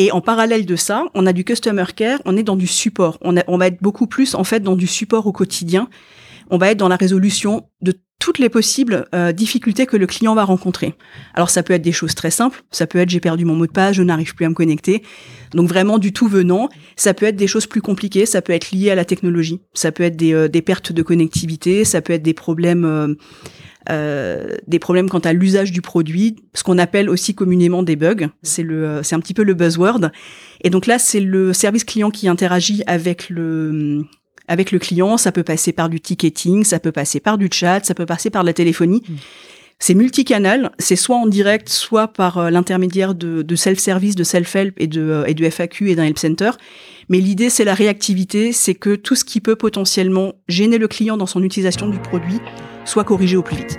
[0.00, 3.18] Et en parallèle de ça, on a du customer care, on est dans du support.
[3.20, 5.90] On, va être beaucoup plus en fait dans du support au quotidien.
[6.48, 10.36] On va être dans la résolution de toutes les possibles euh, difficultés que le client
[10.36, 10.94] va rencontrer.
[11.34, 13.66] Alors ça peut être des choses très simples, ça peut être j'ai perdu mon mot
[13.66, 15.02] de passe, je n'arrive plus à me connecter.
[15.52, 18.70] Donc vraiment du tout venant, ça peut être des choses plus compliquées, ça peut être
[18.70, 22.12] lié à la technologie, ça peut être des, euh, des pertes de connectivité, ça peut
[22.12, 23.14] être des problèmes euh,
[23.88, 28.28] euh, des problèmes quant à l'usage du produit, ce qu'on appelle aussi communément des bugs.
[28.42, 30.10] C'est le, c'est un petit peu le buzzword.
[30.62, 34.04] Et donc là, c'est le service client qui interagit avec le,
[34.50, 35.16] avec le client.
[35.16, 38.28] Ça peut passer par du ticketing, ça peut passer par du chat, ça peut passer
[38.28, 39.02] par la téléphonie.
[39.08, 39.14] Mmh.
[39.82, 44.74] C'est multicanal, c'est soit en direct, soit par euh, l'intermédiaire de, de self-service, de self-help
[44.76, 46.50] et de, euh, et de FAQ et d'un help center.
[47.08, 51.16] Mais l'idée, c'est la réactivité, c'est que tout ce qui peut potentiellement gêner le client
[51.16, 52.40] dans son utilisation du produit
[52.84, 53.78] soit corrigé au plus vite.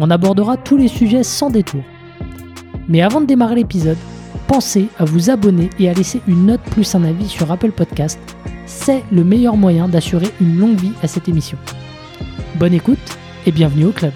[0.00, 1.82] On abordera tous les sujets sans détour.
[2.88, 3.98] Mais avant de démarrer l'épisode,
[4.46, 8.20] pensez à vous abonner et à laisser une note plus un avis sur Apple Podcast.
[8.66, 11.58] C'est le meilleur moyen d'assurer une longue vie à cette émission.
[12.54, 12.98] Bonne écoute
[13.44, 14.12] et bienvenue au club.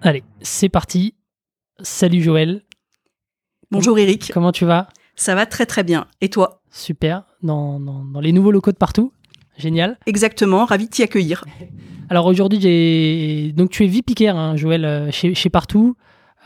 [0.00, 1.14] Allez, c'est parti.
[1.80, 2.62] Salut Joël.
[3.70, 4.30] Bonjour Eric.
[4.32, 4.88] Comment tu vas?
[5.14, 6.06] Ça va très très bien.
[6.22, 6.62] Et toi?
[6.70, 7.24] Super.
[7.42, 7.78] Dans,
[8.20, 9.12] les nouveaux locaux de partout?
[9.58, 9.98] Génial.
[10.06, 10.64] Exactement.
[10.64, 11.44] Ravi de t'y accueillir.
[12.10, 15.94] Alors aujourd'hui, donc tu es VP hein, Joël, euh, chez, chez Partout.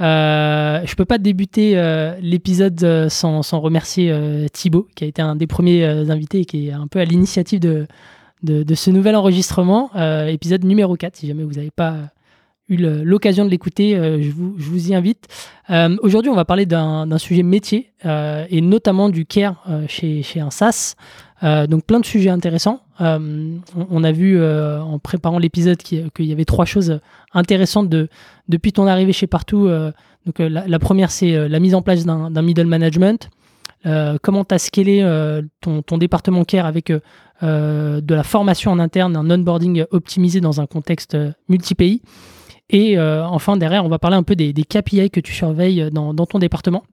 [0.00, 5.20] Euh, je peux pas débuter euh, l'épisode euh, sans, remercier euh, Thibaut, qui a été
[5.20, 7.86] un des premiers invités et qui est un peu à l'initiative de,
[8.42, 9.90] de, ce nouvel enregistrement,
[10.26, 11.16] épisode numéro 4.
[11.16, 11.96] Si jamais vous n'avez pas
[12.68, 15.28] eu l'occasion de l'écouter, je vous, je, vous, y invite.
[16.02, 20.96] Aujourd'hui, on va parler d'un sujet métier et notamment du care chez, chez un SaaS.
[21.42, 22.80] Donc plein de sujets intéressants.
[23.00, 27.00] on, a vu en préparant l'épisode qu'il y avait trois choses
[27.34, 28.08] intéressantes de,
[28.48, 29.92] depuis ton arrivée chez Partout, euh,
[30.26, 33.28] donc, euh, la, première, c'est euh, la mise en place d'un middle management.
[34.22, 35.02] comment tu as scalé
[35.60, 36.92] ton, ton, département care avec
[37.42, 41.16] de la formation en interne, un onboarding optimisé dans un contexte
[41.48, 42.00] multi-pays.
[42.70, 46.38] Et enfin, derrière, on va parler un peu des, KPI que tu surveilles dans, ton
[46.38, 46.84] département.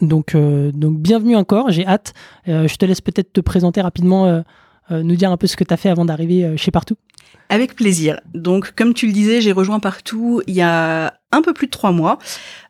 [0.00, 2.12] Donc, donc bienvenue encore, j'ai hâte.
[2.46, 4.42] je te laisse peut-être te présenter rapidement,
[4.90, 6.96] nous dire un peu ce que tu as fait avant d'arriver chez Partout.
[7.48, 8.20] Avec plaisir.
[8.34, 11.70] Donc, comme tu le disais, j'ai rejoint partout il y a un peu plus de
[11.70, 12.18] trois mois.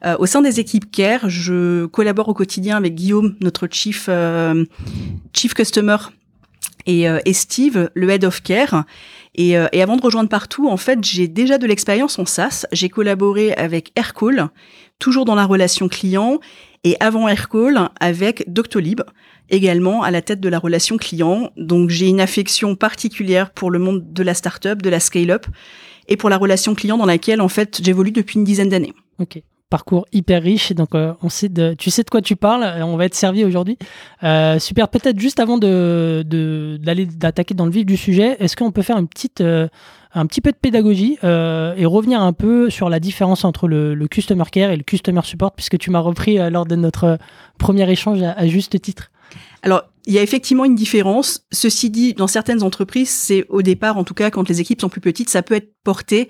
[0.04, 4.64] Euh, au sein des équipes Care, je collabore au quotidien avec Guillaume, notre chief euh,
[5.32, 5.96] chief customer,
[6.84, 8.84] et, euh, Steve, le head of Care.
[9.34, 12.64] Et, et avant de rejoindre partout, en fait, j'ai déjà de l'expérience en SaaS.
[12.72, 14.48] J'ai collaboré avec Aircall,
[14.98, 16.38] toujours dans la relation client,
[16.84, 19.02] et avant Aircall avec Doctolib
[19.50, 21.50] également à la tête de la relation client.
[21.56, 25.46] Donc j'ai une affection particulière pour le monde de la startup, de la scale-up
[26.08, 28.94] et pour la relation client dans laquelle en fait j'évolue depuis une dizaine d'années.
[29.18, 29.40] Ok.
[29.68, 31.12] Parcours hyper riche, donc euh,
[31.76, 33.76] tu sais de quoi tu parles, on va être servi aujourd'hui.
[34.22, 38.82] Euh, super, peut-être juste avant d'aller d'attaquer dans le vif du sujet, est-ce qu'on peut
[38.82, 39.66] faire une petite, euh,
[40.16, 44.44] un petit peu de pédagogie et revenir un peu sur la différence entre le, customer
[44.50, 47.18] care et le customer support, puisque tu m'as repris lors de notre
[47.58, 49.10] premier échange à juste titre.
[49.62, 51.44] Alors, il y a effectivement une différence.
[51.52, 54.88] Ceci dit, dans certaines entreprises, c'est au départ, en tout cas, quand les équipes sont
[54.88, 56.28] plus petites, ça peut être porté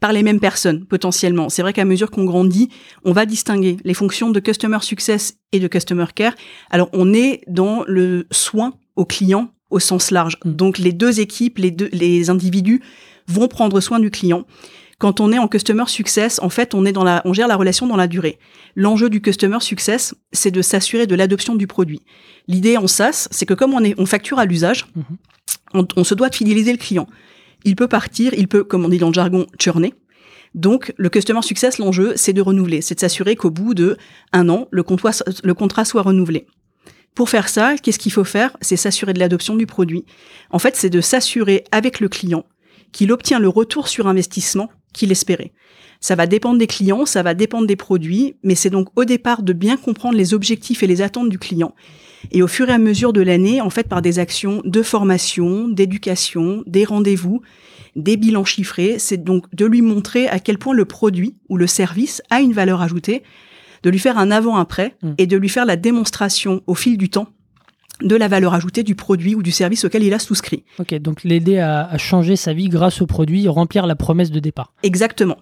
[0.00, 1.48] par les mêmes personnes, potentiellement.
[1.48, 2.70] C'est vrai qu'à mesure qu'on grandit,
[3.04, 6.34] on va distinguer les fonctions de Customer Success et de Customer Care.
[6.70, 10.38] Alors, on est dans le soin au client au sens large.
[10.44, 10.52] Mm.
[10.52, 12.82] Donc, les deux équipes, les deux, les individus
[13.26, 14.44] vont prendre soin du client.
[15.02, 17.56] Quand on est en customer success, en fait, on est dans la, on gère la
[17.56, 18.38] relation dans la durée.
[18.76, 22.02] L'enjeu du customer success, c'est de s'assurer de l'adoption du produit.
[22.46, 25.86] L'idée en SaaS, c'est que comme on est, on facture à l'usage, mhm.
[25.96, 27.08] on, se doit de fidéliser le client.
[27.64, 29.92] Il peut partir, il peut, comme on dit dans le jargon, churner.
[30.54, 33.96] Donc, le customer success, l'enjeu, c'est de renouveler, c'est de s'assurer qu'au bout de
[34.32, 35.10] un an, le contrat,
[35.42, 36.46] le contrat soit renouvelé.
[37.16, 38.56] Pour faire ça, qu'est-ce qu'il faut faire?
[38.60, 40.04] C'est s'assurer de l'adoption du produit.
[40.50, 42.44] En fait, c'est de s'assurer avec le client
[42.92, 45.52] qu'il obtient le retour sur investissement qu'il espérait.
[46.00, 49.42] Ça va dépendre des clients, ça va dépendre des produits, mais c'est donc au départ
[49.42, 51.74] de bien comprendre les objectifs et les attentes du client.
[52.30, 55.68] Et au fur et à mesure de l'année, en fait, par des actions de formation,
[55.68, 57.40] d'éducation, des rendez-vous,
[57.94, 61.66] des bilans chiffrés, c'est donc de lui montrer à quel point le produit ou le
[61.66, 63.22] service a une valeur ajoutée,
[63.82, 65.14] de lui faire un avant-après Mm.
[65.18, 67.28] et de lui faire la démonstration au fil du temps
[68.02, 70.64] de la valeur ajoutée du produit ou du service auquel il a souscrit.
[70.78, 74.40] Ok, donc l'aider à, à changer sa vie grâce au produit, remplir la promesse de
[74.40, 74.72] départ.
[74.82, 75.36] Exactement.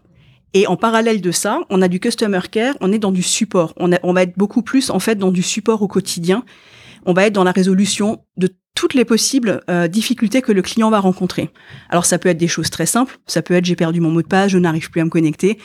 [0.53, 3.73] Et en parallèle de ça, on a du customer care, on est dans du support.
[3.77, 6.45] On, a- on va être beaucoup plus en fait dans du support au quotidien.
[7.07, 8.49] On va être dans la résolution de
[8.81, 11.50] toutes les possibles euh, difficultés que le client va rencontrer.
[11.91, 14.23] Alors ça peut être des choses très simples, ça peut être j'ai perdu mon mot
[14.23, 15.59] de passe, je n'arrive plus à me connecter.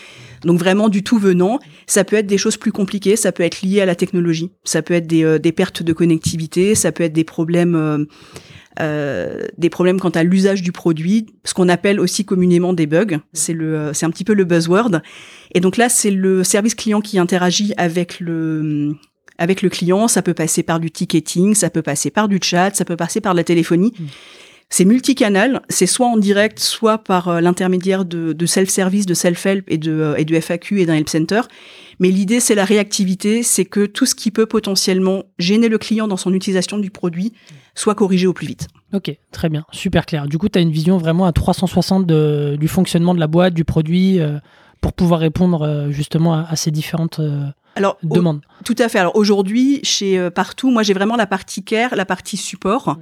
[0.44, 1.59] Donc vraiment du tout venant.
[1.88, 4.81] Ça peut être des choses plus compliquées, ça peut être lié à la technologie, ça
[4.81, 8.03] peut être des, euh, des pertes de connectivité, ça peut être des problèmes euh,
[8.81, 13.19] euh, des problèmes quant à l'usage du produit, ce qu'on appelle aussi communément des bugs.
[13.31, 15.01] C'est le, euh, c'est un petit peu le buzzword.
[15.53, 18.95] Et donc là, c'est le service client qui interagit avec le,
[19.37, 20.07] avec le client.
[20.07, 23.21] Ça peut passer par du ticketing, ça peut passer par du chat, ça peut passer
[23.21, 23.93] par la téléphonie.
[23.99, 24.05] Mm.
[24.69, 29.63] C'est multicanal, c'est soit en direct, soit par euh, l'intermédiaire de, de self-service, de self-help
[29.67, 31.41] et de, euh, et de FAQ et d'un help center.
[31.99, 36.07] Mais l'idée, c'est la réactivité, c'est que tout ce qui peut potentiellement gêner le client
[36.07, 37.31] dans son utilisation du produit
[37.75, 38.67] soit corrigé au plus vite.
[38.91, 40.27] Ok, très bien, super clair.
[40.27, 43.53] Du coup, tu as une vision vraiment à 360 de- du fonctionnement de la boîte,
[43.53, 44.39] du produit, euh,
[44.81, 47.19] pour pouvoir répondre justement à, à ces différentes
[47.75, 48.42] Alors, au- demandes.
[48.63, 49.00] Tout à fait.
[49.00, 52.98] Alors aujourd'hui, chez euh, Partout, moi j'ai vraiment la partie care, la partie support.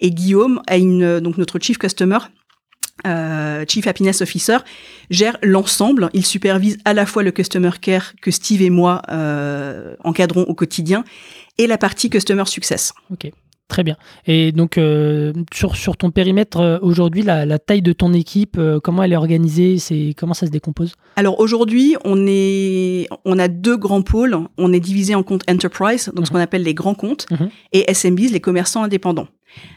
[0.00, 2.18] Et Guillaume a une, euh, donc notre chief customer,
[3.06, 4.58] euh, chief happiness officer,
[5.10, 6.10] gère l'ensemble.
[6.14, 10.54] Il supervise à la fois le customer care que Steve et moi euh, encadrons au
[10.54, 11.04] quotidien
[11.58, 12.92] et la partie customer success.
[13.12, 13.30] Ok,
[13.68, 13.96] très bien.
[14.26, 18.56] Et donc, euh, sur, sur ton périmètre, euh, aujourd'hui, la, la taille de ton équipe,
[18.58, 20.94] euh, comment elle est organisée c'est, Comment ça se décompose?
[21.16, 24.36] Alors aujourd'hui, on est, on a deux grands pôles.
[24.58, 27.48] On est divisé en comptes enterprise, donc ce qu'on appelle les grands comptes, Mhm.
[27.72, 29.28] et SMBs, les commerçants indépendants.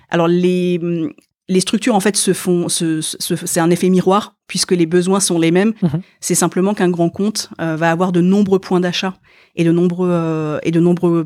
[0.09, 1.11] Alors les hum,
[1.49, 5.21] les structures en fait se font, se, se- c'est un effet miroir puisque les besoins
[5.21, 5.73] sont les mêmes.
[5.81, 6.01] Mhm.
[6.19, 9.13] C'est simplement qu'un grand compte va avoir de nombreux points d'achat
[9.55, 11.25] et de nombreux et de nombreux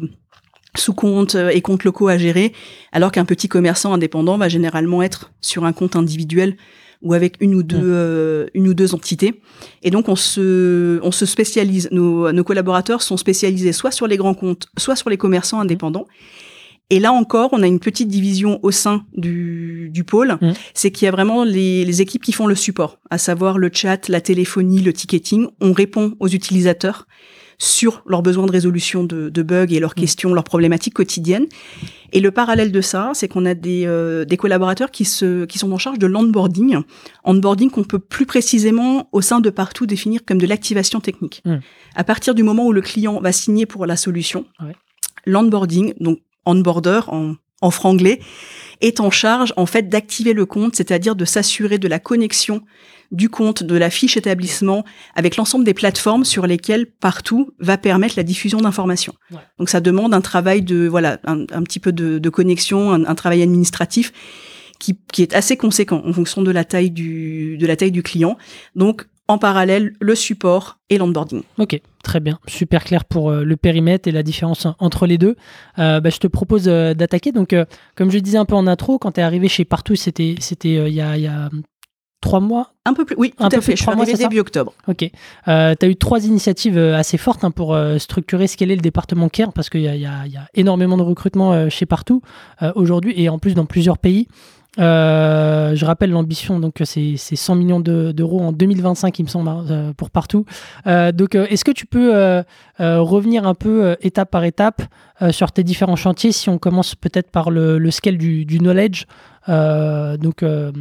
[0.77, 2.53] sous-comptes euh, et comptes locaux à gérer,
[2.91, 6.55] alors qu'un petit commerçant indépendant va généralement être sur un compte individuel
[7.01, 7.83] ou avec une ou deux, Mhm.
[7.85, 9.41] euh, une ou deux entités.
[9.81, 11.89] Et donc, on se, on se spécialise.
[11.91, 16.05] Nos, nos collaborateurs sont spécialisés soit sur les grands comptes, soit sur les commerçants indépendants.
[16.91, 20.37] Et là encore, on a une petite division au sein du, du pôle.
[20.41, 20.53] Mhm.
[20.73, 23.71] C'est qu'il y a vraiment les, les équipes qui font le support, à savoir le
[23.73, 25.47] chat, la téléphonie, le ticketing.
[25.59, 27.07] On répond aux utilisateurs
[27.61, 31.45] sur leurs besoins de résolution de, de bugs et leurs questions, leurs problématiques quotidiennes.
[32.11, 35.59] Et le parallèle de ça, c'est qu'on a des, euh, des collaborateurs qui, se, qui
[35.59, 36.79] sont en charge de l'onboarding.
[37.23, 41.43] Onboarding qu'on peut plus précisément au sein de partout définir comme de l'activation technique.
[41.45, 41.57] Mm.
[41.93, 44.75] À partir du moment où le client va signer pour la solution, Ouais.
[45.27, 46.17] l'onboarding, donc
[46.47, 48.19] onboarder en, en franglais,
[48.81, 52.63] est en charge en fait d'activer le compte, c'est-à-dire de s'assurer de la connexion
[53.11, 54.83] du compte, de la fiche établissement
[55.15, 59.13] avec l'ensemble des plateformes sur lesquelles partout va permettre la diffusion d'informations.
[59.31, 59.39] Ouais.
[59.59, 63.03] Donc ça demande un travail de voilà un, un petit peu de, de connexion, un,
[63.05, 64.13] un travail administratif
[64.79, 68.01] qui, qui est assez conséquent en fonction de la taille du de la taille du
[68.01, 68.37] client.
[68.75, 71.43] Donc en parallèle le support et l'onboarding.
[71.57, 72.39] Ok, très bien.
[72.47, 75.35] Super clair pour euh, le périmètre et la différence en- entre les deux.
[75.79, 77.31] Euh, bah, je te propose euh, d'attaquer.
[77.31, 77.55] Donc,
[77.95, 80.85] comme je disais un peu en intro, quand tu es arrivé chez Partout, c'était c'était
[80.89, 81.49] il y, a, il y a
[82.21, 82.71] trois mois.
[82.85, 83.71] Un peu plus, oui, tout Un peu à plus fait.
[83.75, 84.73] Je suis mois, début octobre.
[84.87, 85.09] Ok.
[85.47, 88.81] Euh, tu as eu trois initiatives euh, assez fortes hein, pour euh, structurer, scaler le
[88.81, 92.21] département CARE parce qu'il y, a- y y énormément de recrutement euh, chez Partout
[92.75, 94.27] aujourd'hui et en plus dans plusieurs pays.
[94.79, 99.27] Euh, je rappelle l'ambition, donc c'est c'est 100 millions de- d'euros en 2025, il me
[99.27, 100.45] semble, hein, euh, pour partout.
[100.87, 102.41] Euh, donc, euh, est-ce que tu peux euh,
[102.79, 104.81] euh, revenir un peu euh, étape par étape
[105.21, 109.05] euh, sur tes différents chantiers Si on commence peut-être par le, le scale du, knowledge.
[109.49, 110.71] Euh, donc, euh,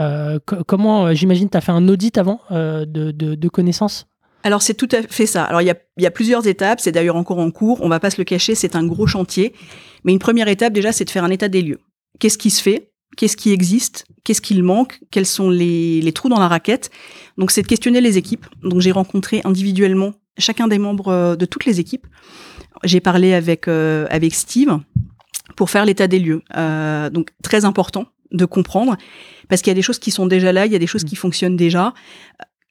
[0.00, 4.06] euh, co- comment, euh, j'imagine, tu as fait un audit avant euh, de, de, connaissances?
[4.42, 5.44] Alors c'est tout à fait ça.
[5.44, 8.18] Alors il y a, plusieurs étapes, c'est d'ailleurs encore en cours, on va pas se
[8.18, 9.52] le cacher, c'est un gros chantier.
[10.02, 11.78] Mais une première étape déjà, c'est de faire un état des lieux.
[12.18, 12.89] Qu'est-ce qui se fait?
[13.16, 14.06] Qu'est-ce qui existe?
[14.24, 15.00] Qu'est-ce qu'il manque?
[15.10, 16.90] Quels sont les, les trous dans la raquette?
[17.38, 18.46] Donc c'est de questionner les équipes.
[18.62, 22.06] Donc j'ai rencontré individuellement chacun des membres euh, de toutes les équipes.
[22.84, 24.78] J'ai parlé avec euh, avec Steve
[25.56, 26.42] pour faire l'état des lieux.
[26.56, 28.96] Euh, donc très important de comprendre
[29.48, 31.04] parce qu'il y a des choses qui sont déjà là, il y a des choses
[31.04, 31.92] qui fonctionnent déjà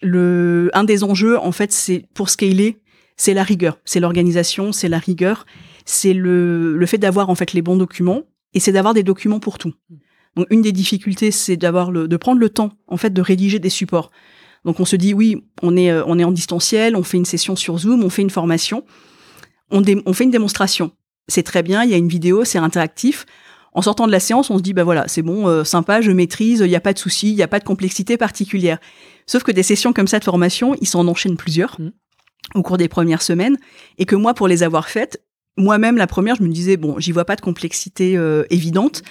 [0.01, 2.79] le, un des enjeux, en fait, c'est pour scaler,
[3.17, 5.45] c'est la rigueur, c'est l'organisation, c'est la rigueur,
[5.85, 9.39] c'est le, le fait d'avoir en fait les bons documents et c'est d'avoir des documents
[9.39, 9.73] pour tout.
[10.35, 13.59] Donc une des difficultés, c'est d'avoir le, de prendre le temps en fait de rédiger
[13.59, 14.11] des supports.
[14.65, 17.25] Donc on se dit oui, on est euh, on est en distanciel, on fait une
[17.25, 18.83] session sur Zoom, on fait une formation,
[19.71, 20.91] on, on fait une démonstration.
[21.27, 23.25] C'est très bien, il y a une vidéo, c'est interactif.
[23.71, 26.11] En sortant de la séance, on se dit bah voilà, c'est bon, euh, sympa, je
[26.11, 28.79] maîtrise, il n'y a pas de souci, il n'y a pas de complexité particulière.
[29.27, 31.89] Sauf que des sessions comme ça de formation, ils s'en enchaînent plusieurs mmh.
[32.55, 33.57] au cours des premières semaines,
[33.99, 35.23] et que moi, pour les avoir faites,
[35.55, 39.03] moi-même la première, je me disais bon, j'y vois pas de complexité euh, évidente.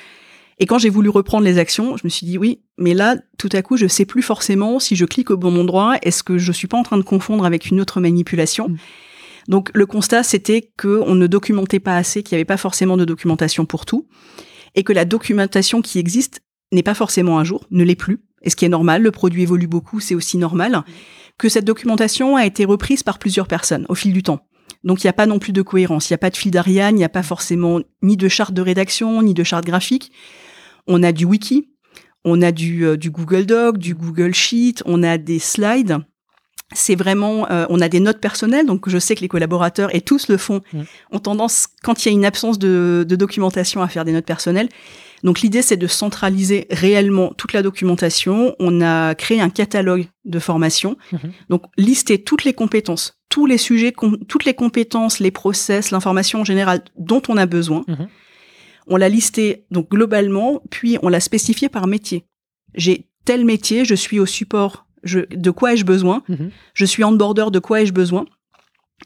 [0.60, 3.48] Et quand j'ai voulu reprendre les actions, je me suis dit oui, mais là, tout
[3.52, 6.52] à coup, je sais plus forcément si je clique au bon endroit, est-ce que je
[6.52, 8.68] suis pas en train de confondre avec une autre manipulation.
[8.68, 8.76] Mmh.
[9.48, 13.04] Donc le constat, c'était qu'on ne documentait pas assez, qu'il n'y avait pas forcément de
[13.04, 14.08] documentation pour tout,
[14.74, 16.40] et que la documentation qui existe
[16.72, 19.42] n'est pas forcément un jour, ne l'est plus, et ce qui est normal, le produit
[19.42, 20.84] évolue beaucoup, c'est aussi normal,
[21.38, 24.40] que cette documentation a été reprise par plusieurs personnes au fil du temps.
[24.84, 26.50] Donc il n'y a pas non plus de cohérence, il n'y a pas de fil
[26.50, 30.12] d'Ariane, il n'y a pas forcément ni de charte de rédaction, ni de charte graphique.
[30.88, 31.70] On a du wiki,
[32.24, 35.98] on a du, euh, du Google Doc, du Google Sheet, on a des slides,
[36.74, 40.00] c'est vraiment, euh, on a des notes personnelles, donc je sais que les collaborateurs, et
[40.00, 40.82] tous le font, mmh.
[41.12, 44.68] ont tendance, quand il y a une absence de, documentation, à faire des notes personnelles.
[45.24, 48.54] Donc l'idée, c'est de centraliser réellement toute la documentation.
[48.60, 51.16] On a créé un catalogue de formation, mmh.
[51.48, 53.92] donc lister toutes les compétences, tous les sujets,
[54.28, 57.84] toutes les compétences, les process, l'information en général dont on a besoin.
[57.88, 57.94] Mmh.
[58.88, 62.24] On l'a listé donc globalement, puis on l'a spécifié par métier.
[62.74, 66.22] J'ai tel métier, je suis au support de quoi ai-je besoin?
[66.28, 66.50] Mhm.
[66.74, 68.26] Je suis en border, de quoi ai-je besoin?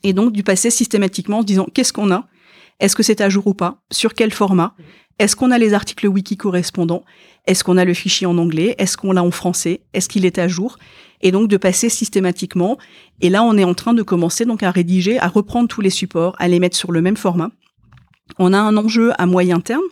[0.02, 2.26] Et donc, du passer systématiquement en se disant qu'est-ce qu'on a?
[2.80, 3.82] Est-ce que c'est à jour ou pas?
[3.90, 4.74] Sur quel format?
[5.18, 7.04] Est-ce qu'on a les articles wiki correspondants?
[7.46, 8.74] Est-ce qu'on a le fichier en anglais?
[8.78, 9.82] Est-ce qu'on l'a en français?
[9.92, 10.78] Est-ce qu'il est à jour?
[11.20, 12.78] Et donc, de passer systématiquement.
[13.20, 15.90] Et là, on est en train de commencer donc à rédiger, à reprendre tous les
[15.90, 17.50] supports, à les mettre sur le même format.
[18.38, 19.84] On a un enjeu à moyen terme.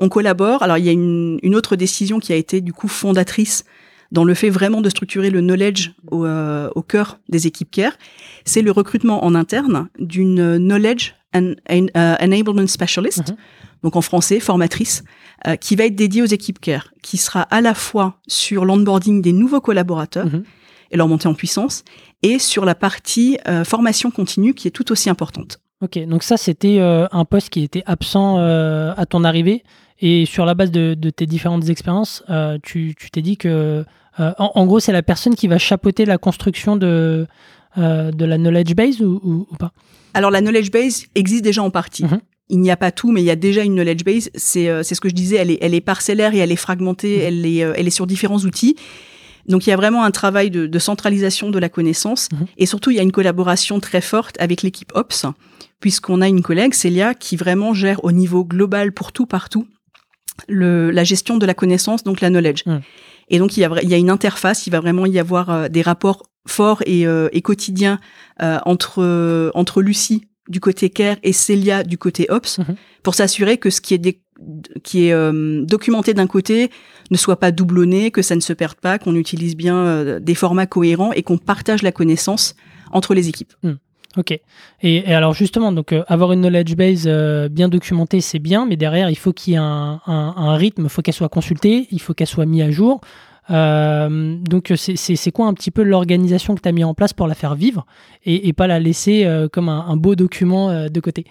[0.00, 0.62] On collabore.
[0.62, 3.64] Alors, il y a une, une autre décision qui a été du coup fondatrice
[4.12, 7.92] dans le fait vraiment de structurer le knowledge au, euh, au cœur des équipes care,
[8.44, 13.36] c'est le recrutement en interne d'une knowledge and, uh, enablement specialist, mhm.
[13.82, 15.04] donc en français formatrice,
[15.46, 19.20] euh, qui va être dédiée aux équipes care, qui sera à la fois sur l'onboarding
[19.20, 20.44] des nouveaux collaborateurs mhm.
[20.90, 21.84] et leur montée en puissance,
[22.22, 25.60] et sur la partie euh, formation continue qui est tout aussi importante.
[25.80, 29.62] Ok, donc ça c'était un poste qui était absent à ton arrivée.
[30.00, 33.84] Et sur la base de, tes différentes expériences, euh, tu t'es dit que,
[34.20, 37.26] euh, en, gros, c'est la personne qui va chapeauter la construction de,
[37.78, 39.72] euh, de la knowledge base ou, pas?
[40.14, 42.04] Alors, la knowledge base existe déjà en partie.
[42.04, 42.20] Mhm.
[42.50, 44.30] Il n'y a pas tout, mais il y a déjà une knowledge base.
[44.34, 47.22] C'est ce que je disais, elle est, elle est parcellaire et elle est fragmentée, mhm.
[47.24, 48.76] elle, est, elle est sur différents outils.
[49.48, 52.46] Donc il y a vraiment un travail de, de centralisation de la connaissance mhm.
[52.58, 55.26] et surtout il y a une collaboration très forte avec l'équipe Ops
[55.80, 59.66] puisqu'on a une collègue, Célia, qui vraiment gère au niveau global pour tout partout
[60.48, 62.64] le, la gestion de la connaissance, donc la knowledge.
[62.66, 62.78] Mmh.
[63.30, 65.50] Et donc il y, a, il y a une interface, il va vraiment y avoir
[65.50, 68.00] euh, des rapports forts et, euh, et quotidiens
[68.42, 72.64] euh, entre entre Lucie du côté care et Célia du côté ops, mmh.
[73.02, 73.98] pour s'assurer que ce qui est
[74.84, 75.32] qui est
[75.64, 76.70] documenté d'un côté
[77.10, 80.66] ne soit pas doublonné, que ça ne se perde pas, qu'on utilise bien des formats
[80.66, 82.54] cohérents et qu'on partage la connaissance
[82.92, 83.52] entre les équipes.
[83.62, 83.72] Mmh.
[84.16, 84.38] Ok.
[84.82, 88.76] Et, alors justement, donc euh, avoir une knowledge base euh, bien documentée, c'est bien, mais
[88.76, 92.14] derrière, il faut qu'il y ait un, rythme, il faut qu'elle soit consultée, il faut
[92.14, 93.00] qu'elle soit mise à jour.
[93.50, 97.26] Euh, donc c'est quoi un petit peu l'organisation que tu as mis en place pour
[97.26, 97.86] la faire vivre
[98.24, 101.24] et, pas la laisser comme un, beau document de côté?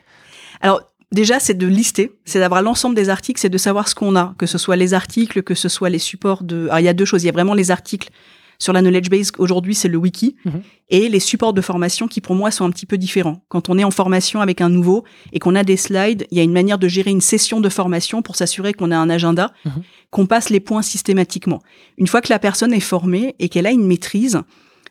[0.61, 4.15] Alors déjà, c'est de lister, c'est d'avoir l'ensemble des articles, c'est de savoir ce qu'on
[4.15, 6.67] a, que ce soit les articles, que ce soit les supports de...
[6.67, 8.09] Alors il y a deux choses, il y a vraiment les articles
[8.59, 10.61] sur la knowledge base, aujourd'hui, c'est le wiki mhm.
[10.89, 13.43] et les supports de formation qui, pour moi, sont un petit peu différents.
[13.49, 16.39] Quand on est en formation avec un nouveau et qu'on a des slides, il y
[16.39, 19.51] a une manière de gérer une session de formation pour s'assurer qu'on a un agenda,
[19.65, 19.83] mhm.
[20.09, 21.61] qu'on passe les points systématiquement.
[21.97, 24.41] Une fois que la personne est formée et qu'elle a une maîtrise,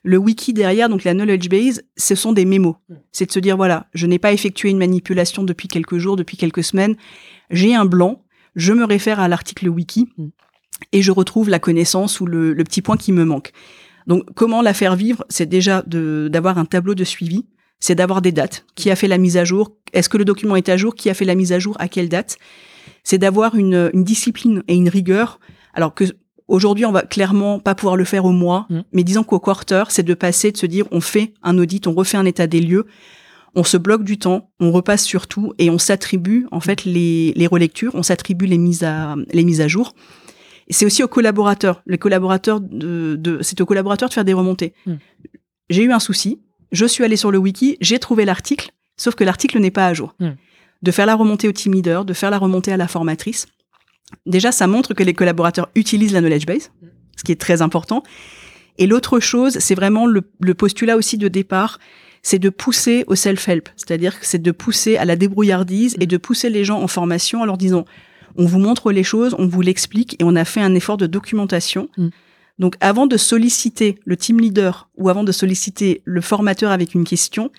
[0.06, 2.76] le wiki derrière, donc la knowledge base, ce sont des mémos.
[2.88, 2.98] Mhm.
[3.12, 6.36] C'est de se dire, voilà, je n'ai pas effectué une manipulation depuis quelques jours, depuis
[6.36, 6.96] quelques semaines,
[7.50, 10.08] j'ai un blanc, je me réfère à l'article wiki
[10.92, 13.50] et je retrouve la connaissance ou le, petit point qui me manque.
[14.06, 17.44] Donc, comment la faire vivre C'est déjà d'avoir un tableau de suivi,
[17.80, 18.64] c'est d'avoir des dates.
[18.76, 19.76] Qui a fait la mise à jour?
[19.92, 20.94] Est-ce que le document est à jour?
[20.94, 21.76] Qui a fait la mise à jour?
[21.80, 22.38] À quelle date?
[23.02, 25.40] C'est d'avoir une, discipline et une rigueur.
[25.74, 26.04] Alors que
[26.48, 28.80] aujourd'hui, on va clairement pas pouvoir le faire au mois, mmh.
[28.92, 31.92] mais disons qu'au quarter, c'est de passer, de se dire, on fait un audit, on
[31.92, 32.86] refait un état des lieux,
[33.54, 37.32] on se bloque du temps, on repasse sur tout et on s'attribue en fait les,
[37.34, 39.94] les relectures, on s'attribue les mises à les mises à jour
[40.70, 41.82] c'est aussi aux collaborateurs.
[41.86, 44.74] Les collaborateurs de, de c'est aux collaborateurs de faire des remontées.
[44.86, 44.96] Hmm.
[45.70, 46.40] J'ai eu un souci,
[46.72, 49.94] je suis allé sur le wiki, j'ai trouvé l'article, sauf que l'article n'est pas à
[49.94, 50.14] jour.
[50.82, 53.46] De faire la remontée au team leader, de faire la remontée à la formatrice.
[54.24, 56.70] Déjà, ça montre que les collaborateurs utilisent la knowledge base,
[57.16, 58.02] ce qui est très important.
[58.78, 61.78] Et l'autre chose, c'est vraiment le, le postulat aussi de départ,
[62.22, 66.16] c'est de pousser au self-help, c'est-à-dire que c'est de pousser à la débrouillardise et de
[66.16, 67.84] pousser les gens en formation en leur disant
[68.36, 71.06] on vous montre les choses, on vous l'explique et on a fait un effort de
[71.06, 71.88] documentation.
[71.96, 72.08] Mm.
[72.58, 77.04] Donc avant de solliciter le team leader ou avant de solliciter le formateur avec une
[77.04, 77.50] question,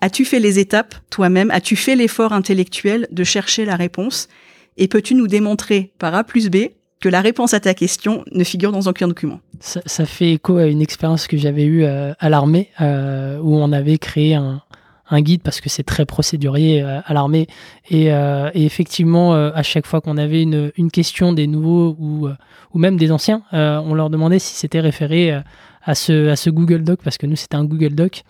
[0.00, 1.50] as-tu fait les étapes toi-même?
[1.50, 4.28] As-tu fait l'effort intellectuel de chercher la réponse?
[4.76, 6.68] Et peux-tu nous démontrer par A plus B
[7.02, 10.66] que la réponse à ta question ne figure dans aucun document Ça, fait écho à
[10.66, 14.62] une expérience que j'avais eue euh, à l'armée, euh, où on avait créé un,
[15.14, 17.46] guide parce que c'est très procédurier euh, à l'armée.
[17.90, 18.06] Et,
[18.54, 23.92] effectivement, à chaque fois qu'on avait une, question des nouveaux ou, même des anciens, on
[23.92, 25.38] leur demandait si c'était référé
[25.84, 28.22] à ce, Google Doc, parce que nous, c'était un Google Doc.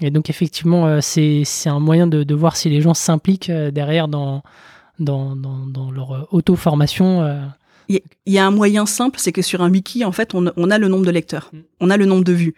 [0.00, 4.42] Et donc, effectivement, c'est un moyen de, voir si les gens s'impliquent derrière dans,
[5.00, 7.22] dans, dans, dans leur euh, auto-formation.
[7.22, 7.40] euh.
[7.88, 10.70] Il y- a un moyen simple, c'est que sur un wiki, en fait, on, on
[10.70, 11.58] a le nombre de lecteurs, Mm.
[11.80, 12.54] on a le nombre de vues.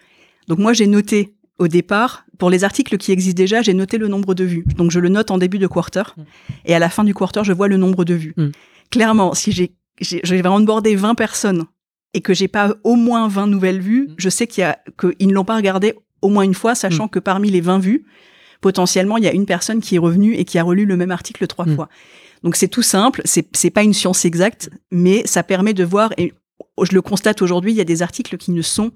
[0.48, 4.08] Donc moi, j'ai noté au départ, pour les articles qui existent déjà, j'ai noté le
[4.08, 4.64] nombre de vues.
[4.76, 6.22] Donc je le note en début de quarter, Mm.
[6.66, 8.34] et à la fin du quarter, je vois le nombre de vues.
[8.36, 8.48] Mm.
[8.90, 11.64] Clairement, si j'ai j'ai vais onboarder 20 personnes
[12.12, 15.28] et que j'ai pas au moins 20 nouvelles vues, je sais qu'il y a qu'ils
[15.28, 18.04] ne l'ont pas regardé au moins une fois, sachant que parmi les 20 vues,
[18.60, 21.10] potentiellement, il y a une personne qui est revenue et qui a relu le même
[21.10, 21.74] article trois Mm.
[21.76, 21.88] fois.
[22.42, 26.32] Donc c'est tout simple, c'est pas une science exacte, mais ça permet de voir et
[26.82, 28.92] je le constate aujourd'hui, il y a des articles qui ne sont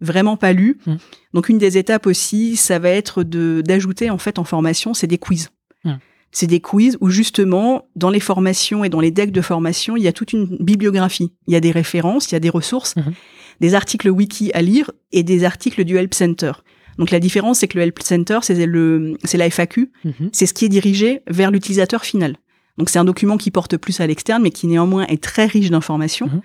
[0.00, 0.78] vraiment pas lus.
[0.86, 0.94] Mm.
[1.34, 5.18] Donc une des étapes aussi, ça va être d'ajouter en fait en formation, c'est des
[5.18, 5.50] quiz.
[5.84, 5.94] Mm.
[6.32, 10.02] C'est des quiz où justement dans les formations et dans les decks de formation, il
[10.02, 12.96] y a toute une bibliographie, il y a des références, il y a des ressources,
[12.96, 13.12] Mhm.
[13.60, 16.52] des articles wiki à lire et des articles du Help Center.
[16.98, 19.90] Donc la différence c'est que le Help Center, c'est le c'est la FAQ,
[20.32, 22.36] c'est ce qui est dirigé vers l'utilisateur final.
[22.80, 25.70] Donc c'est un document qui porte plus à l'externe, mais qui néanmoins est très riche
[25.70, 26.26] d'informations.
[26.28, 26.40] Mhm.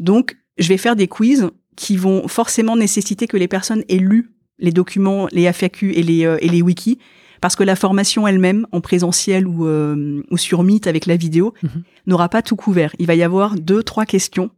[0.00, 4.30] Donc je vais faire des quiz qui vont forcément nécessiter que les personnes aient lu
[4.58, 6.98] les documents, les FAQ et les, euh, et les wikis,
[7.42, 11.52] parce que la formation elle-même, en présentiel ou, euh, ou sur Meet avec la vidéo,
[11.62, 11.82] Mhm.
[12.06, 12.92] n'aura pas tout couvert.
[12.98, 14.50] Il va y avoir deux, trois questions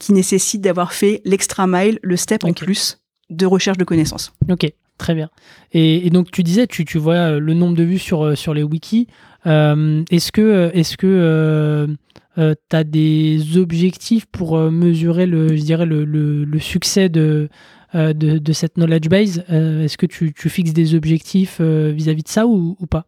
[0.00, 2.98] qui nécessitent d'avoir fait l'extra mile, le step en plus
[3.30, 4.32] de recherche de connaissances.
[4.50, 4.66] Ok,
[4.98, 5.30] très bien.
[5.72, 8.62] Et, donc tu disais, tu, vois euh, le nombre de vues sur, euh, sur les
[8.62, 9.06] wikis.
[9.46, 11.86] Euh, est-ce que euh,
[12.36, 17.48] tu as des objectifs pour mesurer le, je dirais le, le, succès de,
[17.94, 19.44] de, cette knowledge base?
[19.48, 23.06] Est-ce que tu, tu fixes des objectifs vis-à-vis de ça ou pas?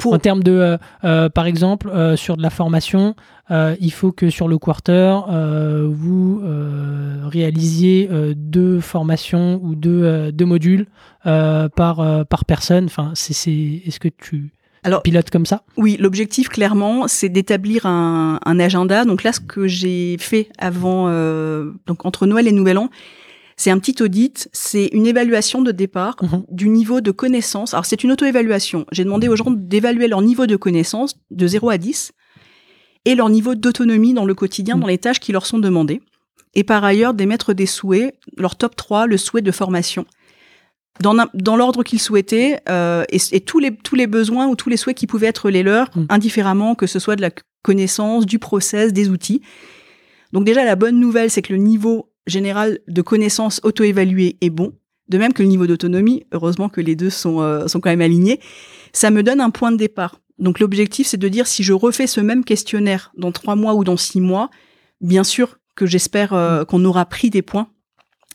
[0.00, 3.14] Pour- En termes de, euh, euh, par exemple, euh, sur de la formation,
[3.80, 5.16] il faut que sur le quarter,
[5.88, 6.40] vous
[7.28, 10.86] réalisiez deux formations ou deux, deux modules
[11.24, 12.84] par, par personne.
[12.84, 14.52] Enfin, c'est, c'est, est-ce que tu
[14.84, 15.62] Alors, pilotes comme ça?
[15.76, 19.04] Oui, l'objectif clairement, c'est d'établir un, un agenda.
[19.04, 22.88] Donc là, ce que j'ai fait avant, euh, donc entre Noël et Nouvel An,
[23.60, 26.44] c'est un petit audit, c'est une évaluation de départ Mhm.
[26.50, 27.74] du niveau de connaissance.
[27.74, 28.86] Alors c'est une auto-évaluation.
[28.90, 32.12] J'ai demandé aux gens d'évaluer leur niveau de connaissance de 0 à 10
[33.04, 34.80] et leur niveau d'autonomie dans le quotidien, Mhm.
[34.80, 36.00] dans les tâches qui leur sont demandées.
[36.54, 40.06] Et par ailleurs, d'émettre des souhaits, leur top 3, le souhait de formation
[41.00, 44.76] dans, l'ordre qu'ils souhaitaient euh, et, et tous, les, tous les besoins ou tous les
[44.78, 46.06] souhaits qui pouvaient être les leurs, Mm.
[46.08, 47.30] indifféremment que ce soit de la
[47.62, 49.40] connaissance, du process, des outils.
[50.32, 54.72] Donc déjà, la bonne nouvelle, c'est que le niveau général de connaissance auto-évalué est bon,
[55.08, 58.00] de même que le niveau d'autonomie, heureusement que les deux sont, euh, sont quand même
[58.00, 58.40] alignés.
[58.92, 60.20] Ça me donne un point de départ.
[60.38, 63.84] Donc l'objectif, c'est de dire si je refais ce même questionnaire dans trois mois ou
[63.84, 64.50] dans six mois,
[65.00, 67.68] bien sûr que j'espère euh, qu'on aura pris des points.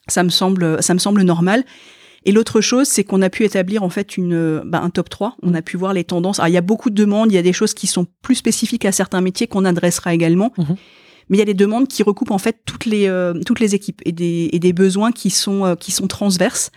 [0.08, 1.64] Ça me semble, ça me semble normal.
[2.26, 5.10] Et l'autre chose, c'est qu'on a pu établir en fait une, euh, bah, un top
[5.10, 5.38] 3.
[5.44, 6.40] On a pu voir les tendances.
[6.40, 8.36] Alors, il y a beaucoup de demandes, il y a des choses qui sont plus
[8.36, 10.52] spécifiques à certains métiers qu'on adressera également.
[10.58, 10.76] Mhm.
[11.30, 13.76] Mais il y a des demandes qui recoupent en fait toutes les, euh, toutes les
[13.76, 16.72] équipes et des, et des besoins qui sont, euh, qui sont transverses,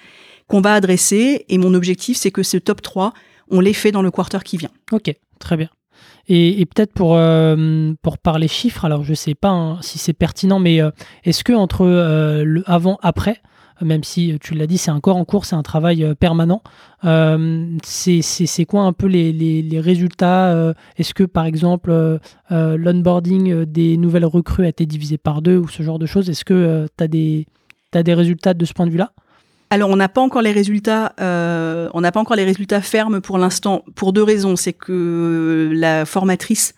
[0.46, 1.44] qu'on va adresser.
[1.48, 3.12] Et mon objectif, c'est que ce top 3,
[3.50, 4.70] on les fait dans le quarter qui vient.
[4.92, 5.68] Ok, très bien.
[6.30, 10.58] Et, peut-être pour, euh, pour parler chiffres, alors je sais pas hein, si c'est pertinent,
[10.58, 10.80] mais
[11.24, 13.40] est-ce que entre le avant-après,
[13.82, 16.62] même si euh, tu l'as dit, c'est encore en cours, c'est un travail euh, permanent,
[17.04, 22.18] euh, c'est quoi un peu les, résultats Est-ce que par exemple
[22.50, 26.28] l'onboarding des nouvelles recrues a été divisé par deux ou ce genre de choses?
[26.28, 27.46] Est-ce que tu as, des
[27.90, 29.12] t'as des résultats de ce point de vue-là?
[29.70, 31.14] Alors, on n'a pas encore les résultats.
[31.18, 34.56] on n'a pas encore les résultats fermes pour l'instant pour deux raisons.
[34.56, 36.74] C'est que la formatrice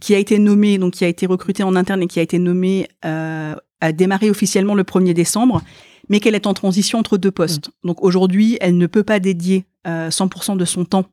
[0.00, 2.38] qui a été nommée, donc qui a été recrutée en interne et qui a été
[2.38, 5.62] nommée, a démarré officiellement le 1er décembre,
[6.08, 7.70] mais qu'elle est en transition entre deux postes.
[7.84, 11.06] Donc aujourd'hui, elle ne peut pas dédier euh, 100% de son temps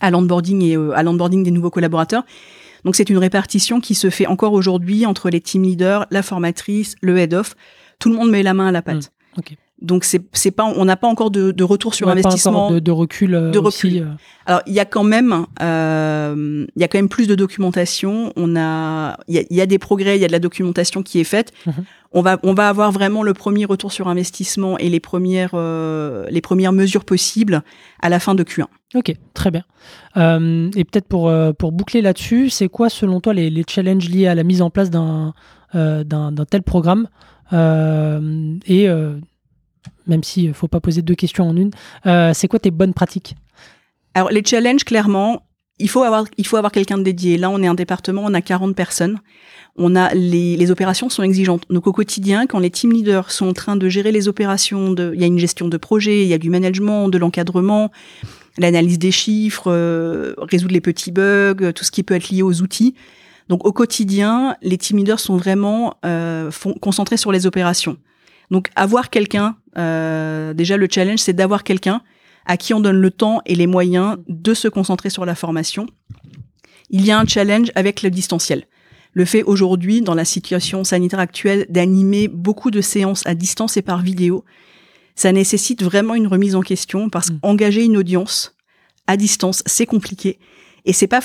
[0.00, 2.24] à l'onboarding et euh, à l'onboarding des nouveaux collaborateurs.
[2.84, 6.94] Donc c'est une répartition qui se fait encore aujourd'hui entre les team leaders, la formatrice,
[7.00, 7.54] le head off.
[7.98, 9.12] Tout le monde met la main à la pâte.
[9.36, 9.54] Ok.
[9.82, 12.66] Donc c'est pas on n'a pas encore de, de retour sur pas investissement.
[12.66, 13.34] encore de, de recul.
[13.34, 13.96] euh, de recul.
[14.02, 14.06] euh,
[14.46, 18.32] Alors il y a quand même euh, il y a quand même plus de documentation.
[18.36, 20.38] On a il y a, il y a des progrès, il y a de la
[20.38, 21.52] documentation qui est faite.
[21.66, 21.84] Mhm.
[22.12, 26.26] On va on va avoir vraiment le premier retour sur investissement et les premières euh,
[26.28, 27.62] les premières mesures possibles
[28.02, 28.66] à la fin de Q1.
[28.96, 29.62] Ok, très bien.
[30.16, 34.26] Euh, et peut-être pour, pour boucler là-dessus, c'est quoi selon toi les, les challenges liés
[34.26, 35.32] à la mise en place d'un
[35.72, 37.06] d'un tel programme?
[37.52, 38.88] Et
[40.10, 41.70] même s'il ne faut pas poser deux questions en une,
[42.06, 43.36] euh, c'est quoi tes bonnes pratiques?
[44.14, 45.46] Alors les challenges clairement,
[45.78, 47.38] il faut avoir avoir quelqu'un de dédié.
[47.38, 49.18] Là, on est un département, on a 40 personnes.
[49.76, 51.62] On a les, les opérations sont exigeantes.
[51.70, 55.20] Donc au quotidien, quand les team leaders sont en train de gérer les opérations, il
[55.20, 57.90] y a une gestion de projet, il y a du management, de l'encadrement,
[58.58, 62.60] l'analyse des chiffres, euh, résoudre les petits bugs, tout ce qui peut être lié aux
[62.60, 62.94] outils.
[63.48, 67.96] Donc au quotidien, les team leaders sont vraiment euh, concentrés sur les opérations.
[68.50, 72.02] Donc avoir quelqu'un, euh, déjà le challenge, c'est d'avoir quelqu'un
[72.46, 75.86] à qui on donne le temps et les moyens de se concentrer sur la formation.
[76.90, 78.64] Il y a un challenge avec le distanciel.
[79.12, 83.82] Le fait aujourd'hui, dans la situation sanitaire actuelle, d'animer beaucoup de séances à distance et
[83.82, 84.44] par vidéo,
[85.14, 87.40] ça nécessite vraiment une remise en question parce Mm.
[87.40, 88.54] qu'engager une audience
[89.06, 90.38] à distance, c'est compliqué.
[90.84, 91.20] Et c'est pas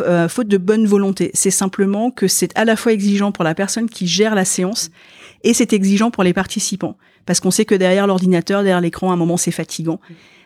[0.00, 1.30] euh, faute de bonne volonté.
[1.34, 4.90] C'est simplement que c'est à la fois exigeant pour la personne qui gère la séance
[5.44, 6.96] et c'est exigeant pour les participants.
[7.26, 10.00] Parce qu'on sait que derrière l'ordinateur, derrière l'écran, à un moment, c'est fatigant.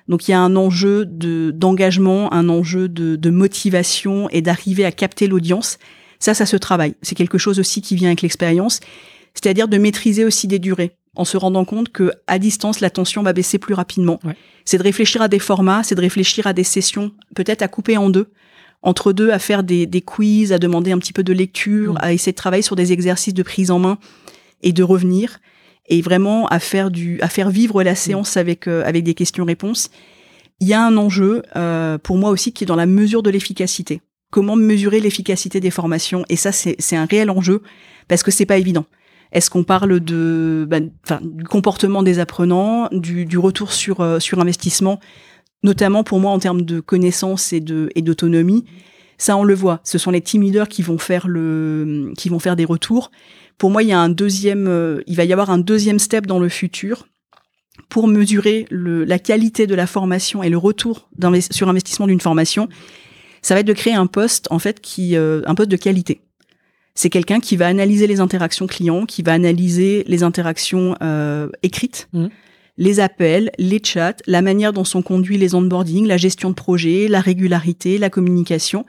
[0.09, 4.85] Donc il y a un enjeu de d'engagement, un enjeu de, de motivation et d'arriver
[4.85, 5.79] à capter l'audience.
[6.19, 6.95] Ça, ça se travaille.
[7.03, 8.81] C'est quelque chose aussi qui vient avec l'expérience,
[9.35, 13.33] c'est-à-dire de maîtriser aussi des durées, en se rendant compte que à distance, l'attention va
[13.33, 14.21] baisser plus rapidement.
[14.25, 14.37] Ouais.
[14.65, 17.97] C'est de réfléchir à des formats, c'est de réfléchir à des sessions, peut-être à couper
[17.97, 18.29] en deux,
[18.83, 21.99] entre deux, à faire des, des quiz, à demander un petit peu de lecture, Mm.
[22.01, 23.99] à essayer de travailler sur des exercices de prise en main
[24.63, 25.39] et de revenir
[25.89, 29.91] et vraiment à faire du à faire vivre la séance avec euh, avec des questions-réponses.
[30.61, 33.31] Il y a un enjeu euh, pour moi aussi qui est dans la mesure de
[33.31, 34.01] l'efficacité.
[34.31, 36.25] Comment mesurer l'efficacité des formations?
[36.29, 37.63] Et ça, c'est un réel enjeu
[38.09, 38.85] parce que c'est pas évident.
[39.33, 40.91] Est-ce qu'on parle de, ben,
[41.21, 44.99] du comportement des apprenants, du, du retour sur euh, sur investissement,
[45.63, 48.65] notamment pour moi en termes de connaissances et de et d'autonomie.
[49.19, 49.81] Ça, on le voit.
[49.83, 53.11] Ce sont les team leaders qui vont faire le, qui vont faire des retours.
[53.59, 56.27] Pour moi, il y a un deuxième, euh, il va y avoir un deuxième step
[56.27, 57.07] dans le futur
[57.89, 61.09] pour mesurer le, la qualité de la formation et le retour
[61.51, 62.69] sur investissement d'une formation.
[63.43, 66.21] Ça va être de créer un poste en fait qui, euh, un poste de qualité.
[66.95, 72.09] C'est quelqu'un qui va analyser les interactions clients, qui va analyser les interactions euh, écrites,
[72.13, 72.31] Mhm.
[72.79, 77.07] les appels, les chats, la manière dont sont conduits les onboarding, la gestion de projet,
[77.09, 78.87] la régularité, la communication,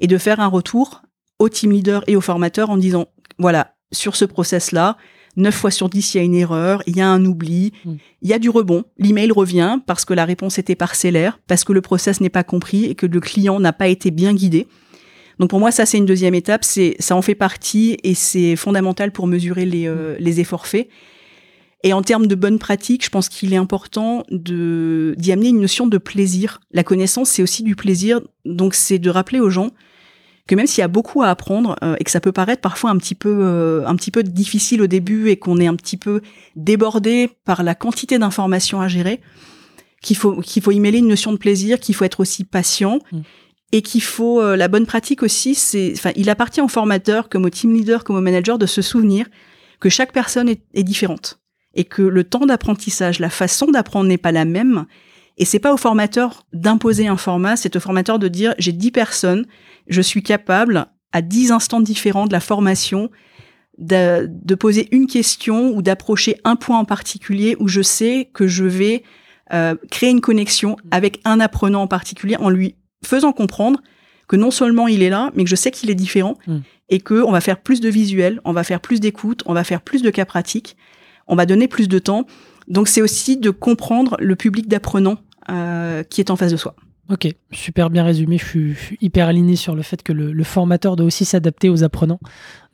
[0.00, 1.02] et de faire un retour
[1.38, 3.06] au team leader et aux formateurs en disant
[3.38, 4.96] voilà sur ce process-là,
[5.36, 7.94] 9 fois sur 10, il y a une erreur, il y a un oubli, Mm.
[8.22, 8.84] il y a du rebond.
[8.98, 12.86] L'email revient parce que la réponse était parcellaire, parce que le process n'est pas compris
[12.86, 14.66] et que le client n'a pas été bien guidé.
[15.38, 18.56] Donc pour moi, ça c'est une deuxième étape, c'est ça en fait partie et c'est
[18.56, 20.88] fondamental pour mesurer les, euh, les efforts faits.
[21.82, 25.60] Et en termes de bonnes pratiques, je pense qu'il est important de d'y amener une
[25.60, 26.60] notion de plaisir.
[26.72, 29.70] La connaissance, c'est aussi du plaisir, donc c'est de rappeler aux gens
[30.46, 32.90] que même s'il y a beaucoup à apprendre euh, et que ça peut paraître parfois
[32.90, 35.96] un petit peu euh, un petit peu difficile au début et qu'on est un petit
[35.96, 36.20] peu
[36.54, 39.20] débordé par la quantité d'informations à gérer,
[40.02, 43.00] qu'il faut qu'il faut y mêler une notion de plaisir, qu'il faut être aussi patient
[43.12, 43.20] Mm.
[43.72, 47.44] et qu'il faut euh, la bonne pratique aussi, c'est enfin il appartient au formateur comme
[47.44, 49.26] au team leader comme au manager de se souvenir
[49.80, 51.40] que chaque personne est, est différente
[51.74, 54.86] et que le temps d'apprentissage, la façon d'apprendre n'est pas la même.
[55.38, 58.90] Et c'est pas au formateur d'imposer un format, c'est au formateur de dire j'ai 10
[58.90, 59.46] personnes,
[59.86, 63.10] je suis capable à 10 instants différents de la formation
[63.78, 68.46] de, de poser une question ou d'approcher un point en particulier où je sais que
[68.46, 69.02] je vais
[69.52, 73.80] euh, créer une connexion avec un apprenant en particulier en lui faisant comprendre
[74.28, 76.58] que non seulement il est là, mais que je sais qu'il est différent Mm.
[76.88, 79.62] et que on va faire plus de visuels, on va faire plus d'écoute, on va
[79.62, 80.76] faire plus de cas pratiques,
[81.28, 82.26] on va donner plus de temps.
[82.68, 85.18] Donc c'est aussi de comprendre le public d'apprenants
[85.50, 86.74] euh, qui est en face de soi.
[87.08, 88.36] Ok, super bien résumé.
[88.36, 91.24] Je suis, je suis hyper aligné sur le fait que le, le formateur doit aussi
[91.24, 92.18] s'adapter aux apprenants.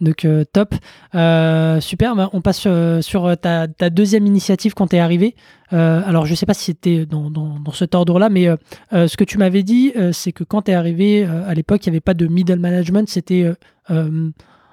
[0.00, 0.74] Donc euh, top.
[1.14, 2.66] Euh, super, bah, on passe
[3.02, 5.36] sur ta, ta deuxième initiative quand tu es arrivé.
[5.74, 8.48] Euh, alors je sais pas si c'était dans, dans, dans cet ordre-là, mais
[8.90, 11.96] ce que tu m'avais dit, c'est que quand tu es arrivé, à l'époque, il n'y
[11.96, 13.52] avait pas de middle management, c'était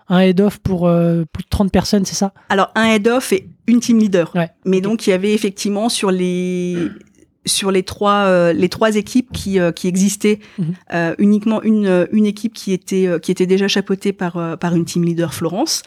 [0.09, 2.33] un head-off pour euh, plus de 30 personnes, c'est ça?
[2.49, 4.31] Alors un head-off et une team leader.
[4.35, 4.49] Ouais.
[4.65, 6.89] Mais donc il y avait effectivement sur les
[7.49, 10.39] sur les trois euh, les trois équipes qui euh, qui existaient.
[10.57, 10.73] Mhm.
[10.93, 14.75] euh, uniquement une une équipe qui était euh, qui était déjà chapeautée par euh, par
[14.75, 15.83] une team leader Florence.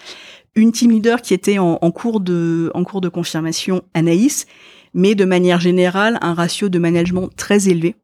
[0.55, 4.47] Une team leader qui était en, cours de en cours de confirmation, Anaïs,
[4.93, 7.97] mais de manière générale un ratio de management très élevé.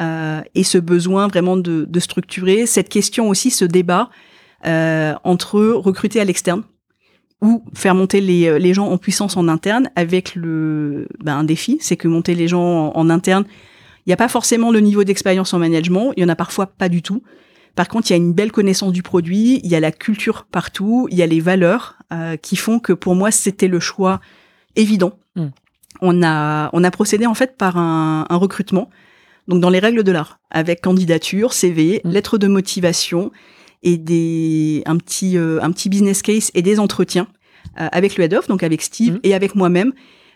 [0.00, 2.66] Euh, et ce besoin vraiment de, de, structurer.
[2.66, 4.10] Cette question aussi, ce débat
[4.66, 6.64] euh, entre recruter à l'externe
[7.40, 11.78] ou faire monter les, les, gens en puissance en interne avec le ben, un défi,
[11.80, 13.44] c'est que monter les gens en, interne,
[14.06, 16.66] il n'y a pas forcément le niveau d'expérience en management, il y en a parfois
[16.66, 17.22] pas du tout.
[17.74, 20.46] Par contre, il y a une belle connaissance du produit, il y a la culture
[20.50, 24.20] partout, il y a les valeurs euh, qui font que pour moi c'était le choix
[24.76, 25.18] évident.
[25.34, 25.48] Hmm.
[26.00, 28.90] On a on a procédé en fait par un, un recrutement,
[29.48, 32.10] donc dans les règles de l'art, avec candidature, CV, hmm.
[32.10, 33.32] lettre de motivation
[33.84, 37.28] et des un petit euh, un petit business case et des entretiens
[37.80, 39.20] euh, avec le head of, donc avec Steve hmm.
[39.22, 39.92] et avec moi-même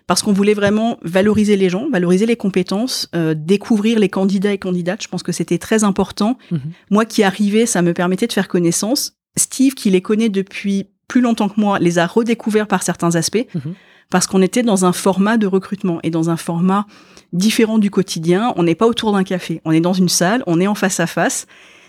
[0.08, 4.58] parce qu'on voulait vraiment valoriser les gens, valoriser les compétences, euh, découvrir les candidats et
[4.58, 5.02] candidates.
[5.02, 6.38] Je pense que c'était très important.
[6.50, 6.60] Mhm.
[6.90, 9.18] Moi qui arrivais, ça me permettait de faire connaissance.
[9.36, 13.46] Steve, qui les connaît depuis plus longtemps que moi, les a redécouverts par certains aspects,
[13.54, 13.74] mhm.
[14.08, 16.86] parce qu'on était dans un format de recrutement et dans un format
[17.34, 18.54] différent du quotidien.
[18.56, 21.00] On n'est pas autour d'un café, on est dans une salle, on est en face
[21.00, 21.46] à face.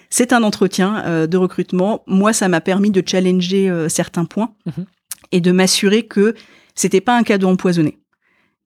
[0.09, 2.03] C'est un entretien euh, de recrutement.
[2.07, 4.85] Moi, ça m'a permis de challenger euh, certains points mhm.
[5.31, 6.33] et de m'assurer que
[6.75, 7.99] c'était pas un cadeau empoisonné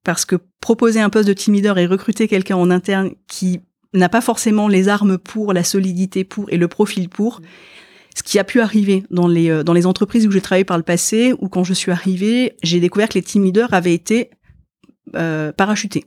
[0.04, 3.62] parce que proposer un poste de team leader et recruter quelqu'un en interne qui
[3.94, 7.42] n'a pas forcément les armes pour, la solidité pour et le profil pour,
[8.16, 10.78] ce qui a pu arriver dans les euh, dans les entreprises où j'ai travaillé par
[10.78, 14.30] le passé, ou quand je suis arrivée, j'ai découvert que les team leaders avaient été
[15.16, 16.06] euh, parachutés,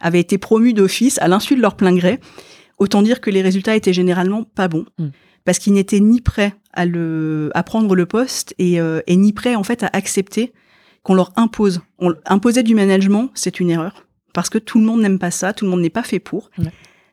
[0.00, 2.20] avaient été promus d'office à l'insu de leur plein gré.
[2.78, 5.08] Autant dire que les résultats étaient généralement pas bons, mm.
[5.44, 9.32] parce qu'ils n'étaient ni prêts à le à prendre le poste et, euh, et ni
[9.32, 10.52] prêts en fait à accepter
[11.02, 11.80] qu'on leur impose.
[11.98, 15.52] On, imposer du management, c'est une erreur parce que tout le monde n'aime pas ça,
[15.52, 16.50] tout le monde n'est pas fait pour.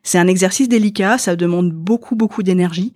[0.04, 2.94] C'est un exercice délicat, ça demande beaucoup beaucoup d'énergie.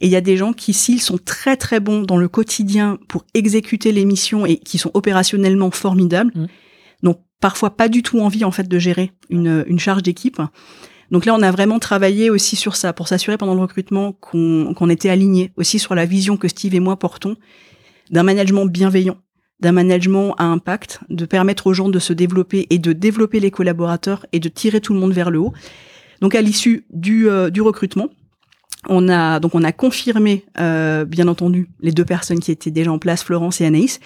[0.00, 2.98] Et il y a des gens qui, s'ils sont très très bons dans le quotidien
[3.08, 6.32] pour exécuter les missions et qui sont opérationnellement formidables,
[7.02, 10.40] n'ont parfois pas du tout envie en fait de gérer une, une charge d'équipe.
[11.12, 14.88] Donc là, on a vraiment travaillé aussi sur ça pour s'assurer pendant le recrutement qu'on
[14.88, 17.36] était aligné aussi sur la vision que Steve et moi portons
[18.10, 19.18] d'un management bienveillant
[19.62, 23.52] d'un management à impact, de permettre aux gens de se développer et de développer les
[23.52, 25.52] collaborateurs et de tirer tout le monde vers le haut.
[26.20, 28.08] Donc à l'issue du, euh, du recrutement,
[28.88, 32.90] on a donc on a confirmé euh, bien entendu les deux personnes qui étaient déjà
[32.90, 34.00] en place, Florence et Anaïs,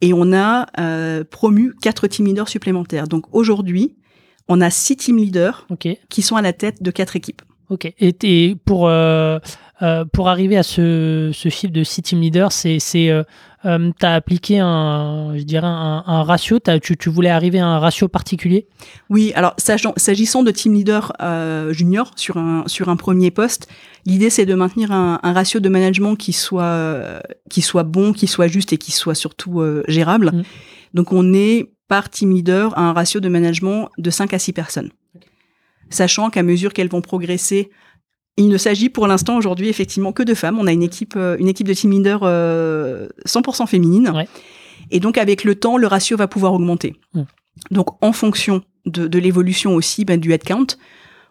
[0.00, 3.06] et on a euh, promu quatre team leaders supplémentaires.
[3.06, 3.94] Donc aujourd'hui,
[4.48, 5.66] on a six team leaders
[6.08, 7.42] qui sont à la tête de quatre équipes.
[7.70, 7.86] Ok.
[7.98, 9.38] Et, et pour euh,
[10.12, 12.78] pour arriver à ce, ce chiffre de six team leaders, c'est
[13.66, 17.66] euh, tu as appliqué un, je dirais un, un ratio, tu, tu, voulais arriver à
[17.66, 18.66] un ratio particulier?
[19.08, 23.68] Oui, alors s'agissant de team leader euh, junior sur un, sur un premier poste,
[24.06, 28.26] l'idée c'est de maintenir un, un, ratio de management qui soit, qui soit bon, qui
[28.26, 30.30] soit juste et qui soit surtout euh, gérable.
[30.32, 30.42] Mmh.
[30.92, 34.52] Donc on est par team leader à un ratio de management de 5 à 6
[34.52, 34.90] personnes.
[35.90, 37.70] Sachant qu'à mesure qu'elles vont progresser
[38.36, 40.58] il ne s'agit pour l'instant aujourd'hui effectivement que de femmes.
[40.58, 44.12] On a une équipe, euh, une équipe de team leaders 100% euh, féminine.
[44.90, 46.96] Et donc avec le temps, le ratio va pouvoir augmenter.
[47.70, 50.66] Donc en fonction de, l'évolution aussi ben, du headcount,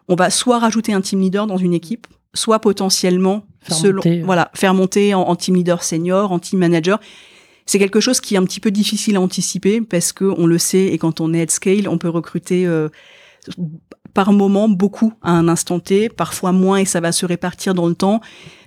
[0.08, 4.22] on va soit rajouter un team leader dans une équipe, soit potentiellement faire selon, monter.
[4.22, 7.00] voilà, faire monter en, team leader senior, en team manager.
[7.66, 10.58] C'est quelque chose qui est un petit peu difficile à anticiper parce que on le
[10.58, 12.88] sait et quand on est at scale, on peut recruter euh,
[14.12, 17.88] par moment beaucoup à un instant T, parfois moins et ça va se répartir dans
[17.88, 18.20] le temps.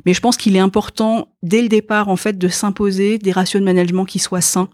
[0.05, 3.61] Mais je pense qu'il est important dès le départ en fait de s'imposer des ratios
[3.61, 4.69] de management qui soient sains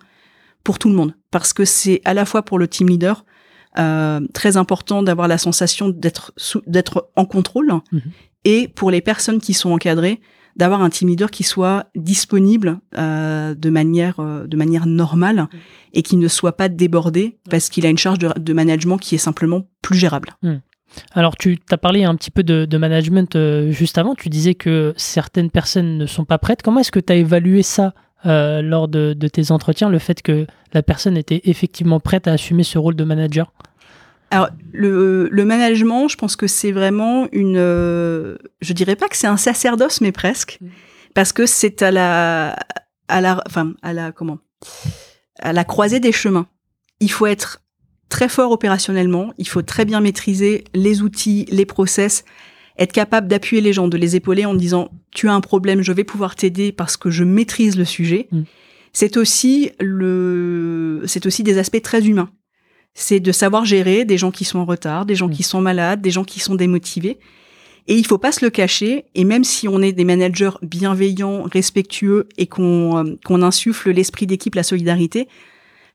[0.63, 3.25] pour tout le monde, parce que c'est à la fois pour le team leader
[3.77, 6.33] euh, très important d'avoir la sensation d'être
[6.67, 8.01] d'être en contrôle mhm.
[8.45, 10.21] et pour les personnes qui sont encadrées
[10.55, 15.47] d'avoir un team leader qui soit disponible euh, de manière euh, de manière normale
[15.93, 19.19] et qui ne soit pas débordé parce qu'il a une charge de, management qui est
[19.19, 20.29] simplement plus gérable.
[20.41, 20.57] Hmm.
[21.13, 24.13] Alors, tu as parlé un petit peu de, management euh, juste avant.
[24.13, 26.61] Tu disais que certaines personnes ne sont pas prêtes.
[26.61, 27.93] Comment est-ce que tu as évalué ça
[28.25, 32.77] lors de, tes entretiens, le fait que la personne était effectivement prête à assumer ce
[32.77, 33.51] rôle de manager?
[34.33, 37.55] Alors, le, le, management, je pense que c'est vraiment une.
[37.55, 40.69] Euh, je dirais pas que c'est un sacerdoce, mais presque, mm.
[41.13, 42.57] parce que c'est à la,
[43.07, 44.39] à la, enfin, à la comment,
[45.37, 46.47] à la croisée des chemins.
[46.99, 47.61] Il faut être
[48.09, 49.33] très fort opérationnellement.
[49.37, 52.25] Il faut très bien maîtriser les outils, les process,
[52.79, 55.91] être capable d'appuyer les gens, de les épauler en disant tu as un problème, je
[55.91, 58.29] vais pouvoir t'aider parce que je maîtrise le sujet.
[58.31, 58.41] Mm.
[58.93, 62.31] C'est aussi le, c'est aussi des aspects très humains
[62.93, 65.33] c'est de savoir gérer des gens qui sont en retard, des gens mm.
[65.33, 67.17] qui sont malades, des gens qui sont démotivés.
[67.87, 69.05] Et il faut pas se le cacher.
[69.15, 74.27] Et même si on est des managers bienveillants, respectueux et qu'on euh, qu'on insuffle l'esprit
[74.27, 75.27] d'équipe, la solidarité,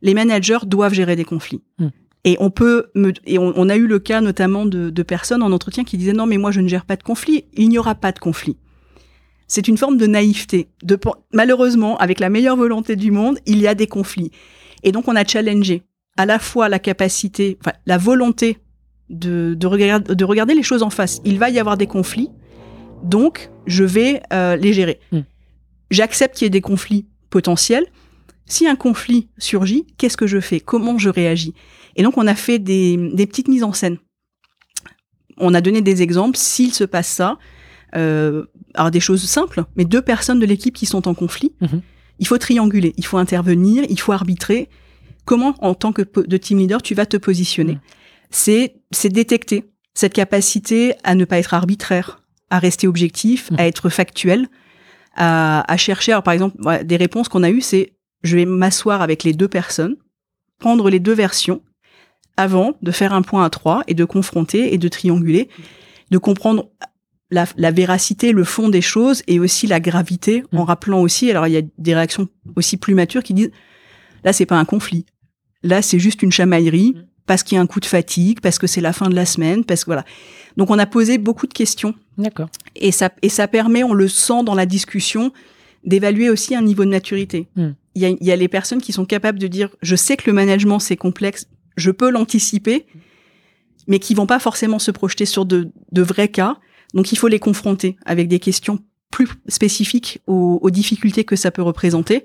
[0.03, 1.63] les managers doivent gérer des conflits.
[1.79, 1.89] Hmm.
[2.25, 5.43] Et on peut me, et on, on a eu le cas notamment de, de personnes
[5.43, 7.45] en entretien qui disaient non mais moi je ne gère pas de conflit.
[7.55, 8.57] Il n'y aura pas de conflit.
[9.47, 10.69] C'est une forme de naïveté.
[10.83, 10.99] De,
[11.33, 14.31] malheureusement, avec la meilleure volonté du monde, il y a des conflits.
[14.83, 15.85] Et donc on a challengé
[16.19, 18.59] à la fois la capacité, enfin la volonté
[19.09, 21.21] de, de, regarder, de regarder les choses en face.
[21.25, 22.29] Il va y avoir des conflits,
[23.03, 25.01] donc je vais euh, les gérer.
[25.13, 25.21] Hmm.
[25.91, 27.87] J'accepte qu'il y ait des conflits potentiels.
[28.47, 30.61] Si un conflit surgit, qu'est-ce que je fais?
[30.61, 31.55] Comment je réagis?
[31.97, 33.99] Et donc on a fait des, des petites mises en scène.
[35.39, 36.37] On a donné des exemples.
[36.37, 37.39] S'il se passe ça,
[37.95, 41.81] euh, alors des choses simples, mais deux personnes de l'équipe qui sont en conflit, Mhm.
[42.19, 44.69] il faut trianguler, il faut intervenir, il faut arbitrer.
[45.29, 46.03] Comment, en tant que
[46.35, 47.81] de team leader, tu vas te positionner Mhm.
[48.31, 49.65] C'est c'est détecter
[49.95, 53.57] cette capacité à ne pas être arbitraire, à rester objectif, Mhm.
[53.61, 54.49] à être factuel,
[55.17, 56.13] à, à chercher.
[56.13, 59.33] Alors, par exemple, voilà, des réponses qu'on a eues, c'est je vais m'asseoir avec les
[59.35, 59.97] deux personnes,
[60.59, 61.61] prendre les deux versions
[62.37, 65.49] avant de faire un point à trois et de confronter et de trianguler,
[66.11, 66.71] de comprendre
[67.31, 70.67] la, la véracité, le fond des choses et aussi la gravité, en Mm.
[70.67, 73.51] rappelant aussi, alors il y a des réactions aussi plus matures qui disent,
[74.25, 75.05] là c'est pas un conflit,
[75.69, 77.05] là c'est juste une chamaillerie, Mm.
[77.27, 79.27] parce qu'il y a un coup de fatigue, parce que c'est la fin de la
[79.27, 80.05] semaine, parce que voilà.
[80.57, 82.49] Donc on a posé beaucoup de questions D'accord.
[82.75, 85.33] et ça, et ça permet, on le sent dans la discussion,
[85.85, 87.47] d'évaluer aussi un niveau de maturité.
[87.57, 90.17] Il y, a, il y a les personnes qui sont capables de dire, je sais
[90.17, 92.87] que le management c'est complexe, je peux l'anticiper,
[93.87, 96.57] mais qui vont pas forcément se projeter sur de, de vrais cas.
[96.95, 98.79] Donc il faut les confronter avec des questions
[99.11, 102.25] plus spécifiques aux, aux difficultés que ça peut représenter.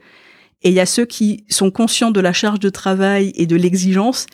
[0.63, 3.55] Et il y a ceux qui sont conscients de la charge de travail et de
[3.55, 4.25] l'exigence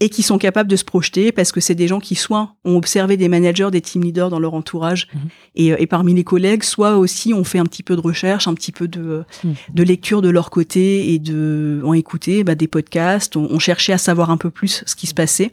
[0.00, 2.76] et qui sont capables de se projeter parce que c'est des gens qui soit ont
[2.76, 5.20] observé des managers, des team leaders dans leur entourage Mhm.
[5.54, 8.48] et, euh, et parmi les collègues, soit aussi ont fait un petit peu de recherche,
[8.48, 9.54] un petit peu de, Mhm.
[9.74, 13.92] de lecture de leur côté et de ont écouté bah, des podcasts, ont, ont cherché
[13.92, 15.52] à savoir un peu plus ce qui se passait.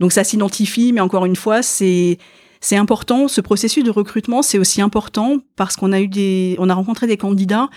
[0.00, 2.18] Donc ça s'identifie, mais encore une fois, c'est
[2.60, 3.28] c'est important.
[3.28, 7.06] Ce processus de recrutement, c'est aussi important parce qu'on a eu des, on a rencontré
[7.06, 7.68] des candidats.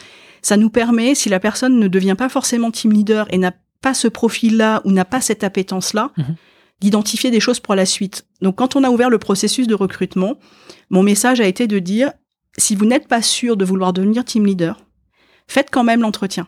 [0.41, 3.93] Ça nous permet, si la personne ne devient pas forcément team leader et n'a pas
[3.93, 6.35] ce profil-là ou n'a pas cette appétence-là, Mhm.
[6.81, 8.25] d'identifier des choses pour la suite.
[8.41, 10.37] Donc, quand on a ouvert le processus de recrutement,
[10.89, 12.11] mon message a été de dire,
[12.57, 14.83] si vous n'êtes pas sûr de vouloir devenir team leader,
[15.47, 16.47] faites quand même l'entretien.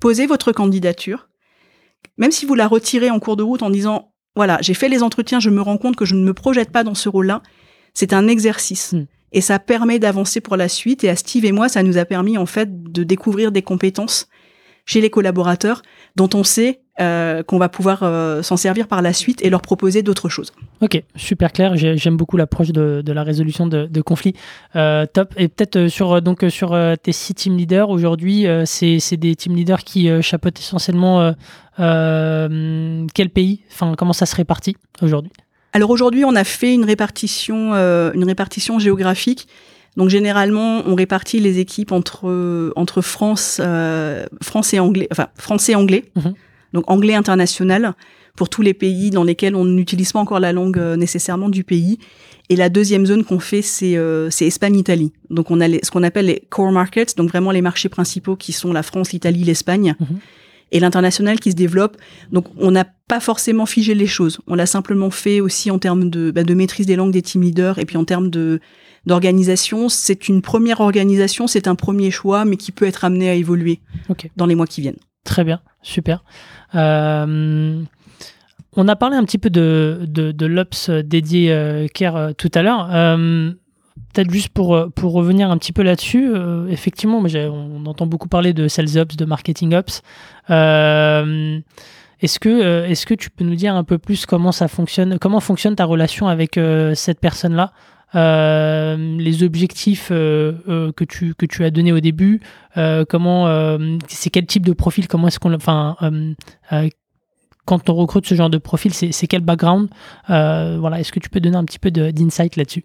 [0.00, 1.28] Posez votre candidature.
[2.16, 5.02] Même si vous la retirez en cours de route en disant, voilà, j'ai fait les
[5.02, 7.42] entretiens, je me rends compte que je ne me projette pas dans ce rôle-là,
[7.92, 8.92] c'est un exercice.
[8.92, 9.06] Mm.
[9.32, 11.04] Et ça permet d'avancer pour la suite.
[11.04, 14.28] Et à Steve et moi, ça nous a permis, en fait, de découvrir des compétences
[14.88, 15.82] chez les collaborateurs
[16.14, 19.60] dont on sait euh, qu'on va pouvoir euh, s'en servir par la suite et leur
[19.60, 20.52] proposer d'autres choses.
[20.80, 21.76] Ok, super clair.
[21.76, 24.34] J'ai- J'aime beaucoup l'approche de, la résolution de, conflits.
[24.76, 25.34] Euh, top.
[25.36, 30.08] Et peut-être sur donc sur tes six team leaders aujourd'hui, c'est des team leaders qui
[30.22, 31.34] chapeautent essentiellement
[31.76, 33.60] quel pays?
[33.72, 35.32] Enfin, comment ça se répartit aujourd'hui?
[35.76, 39.46] Alors aujourd'hui, on a fait une répartition, euh, une répartition géographique.
[39.98, 45.72] Donc généralement, on répartit les équipes entre entre France, euh, France et anglais, enfin français
[45.72, 46.06] et anglais.
[46.16, 46.32] Mhm.
[46.72, 47.92] Donc anglais international
[48.36, 51.62] pour tous les pays dans lesquels on n'utilise pas encore la langue euh, nécessairement du
[51.62, 51.98] pays.
[52.48, 55.12] Et la deuxième zone qu'on fait, c'est euh, Espagne-Italie.
[55.28, 58.36] Donc on a les, ce qu'on appelle les core markets, donc vraiment les marchés principaux
[58.36, 59.94] qui sont la France, l'Italie, l'Espagne.
[60.00, 60.18] Mhm.
[60.72, 61.96] Et l'international qui se développe.
[62.32, 64.40] Donc, on n'a pas forcément figé les choses.
[64.46, 67.42] On l'a simplement fait aussi en termes de, bah, de maîtrise des langues des team
[67.42, 68.60] leaders et puis en termes de
[69.06, 69.88] d'organisation.
[69.88, 73.78] C'est une première organisation, c'est un premier choix, mais qui peut être amené à évoluer
[74.36, 74.98] dans les mois qui viennent.
[75.22, 76.24] Très bien, super.
[76.74, 77.80] Euh,
[78.72, 82.50] on a parlé un petit peu de, de, de l'Ops dédié euh, Care euh, tout
[82.54, 82.88] à l'heure.
[82.92, 83.52] Euh,
[84.12, 88.54] Peut-être juste pour, pour revenir un petit peu là-dessus, euh, effectivement, on entend beaucoup parler
[88.54, 90.02] de Sales Ops, de Marketing Ops.
[92.20, 95.18] Est-ce que, euh, est-ce que tu peux nous dire un peu plus comment ça fonctionne,
[95.18, 97.72] comment fonctionne ta relation avec euh, cette personne-là
[98.14, 102.40] euh, les objectifs que tu que tu as donnés au début
[103.08, 105.96] comment c'est quel type de profil comment est-ce qu'on enfin
[107.64, 109.88] quand on recrute ce genre de profil c'est quel background
[110.28, 112.84] voilà est-ce que tu peux donner un petit peu d'insight là-dessus?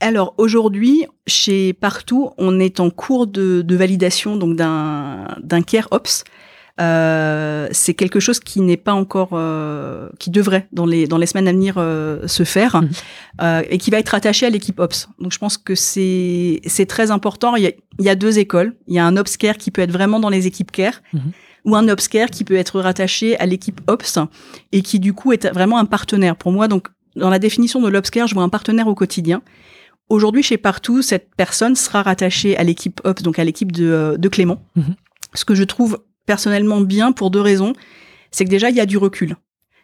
[0.00, 6.24] Alors aujourd'hui, chez Partout, on est en cours de, validation donc d'un d'un Care Ops.
[6.80, 11.26] Euh, c'est quelque chose qui n'est pas encore, euh, qui devrait dans les dans les
[11.26, 12.88] semaines à venir euh, se faire Mhm.
[13.42, 15.08] euh, et qui va être attaché à l'équipe Ops.
[15.18, 17.56] Donc je pense que c'est c'est très important.
[17.56, 18.74] Il y, a, il y a deux écoles.
[18.86, 21.20] Il y a un Ops Care qui peut être vraiment dans les équipes Care Mhm.
[21.66, 24.18] ou un Ops Care qui peut être rattaché à l'équipe Ops
[24.72, 26.68] et qui du coup est vraiment un partenaire pour moi.
[26.68, 29.42] Donc dans la définition de l'Ops Care, je vois un partenaire au quotidien
[30.08, 34.28] aujourd'hui, chez Partout, cette personne sera rattachée à l'équipe Ops, donc à l'équipe de, de
[34.28, 34.60] Clément.
[34.76, 34.96] Mhm.
[35.34, 37.72] Ce que je trouve personnellement bien pour deux raisons.
[38.30, 39.36] C'est que déjà, il y a du recul.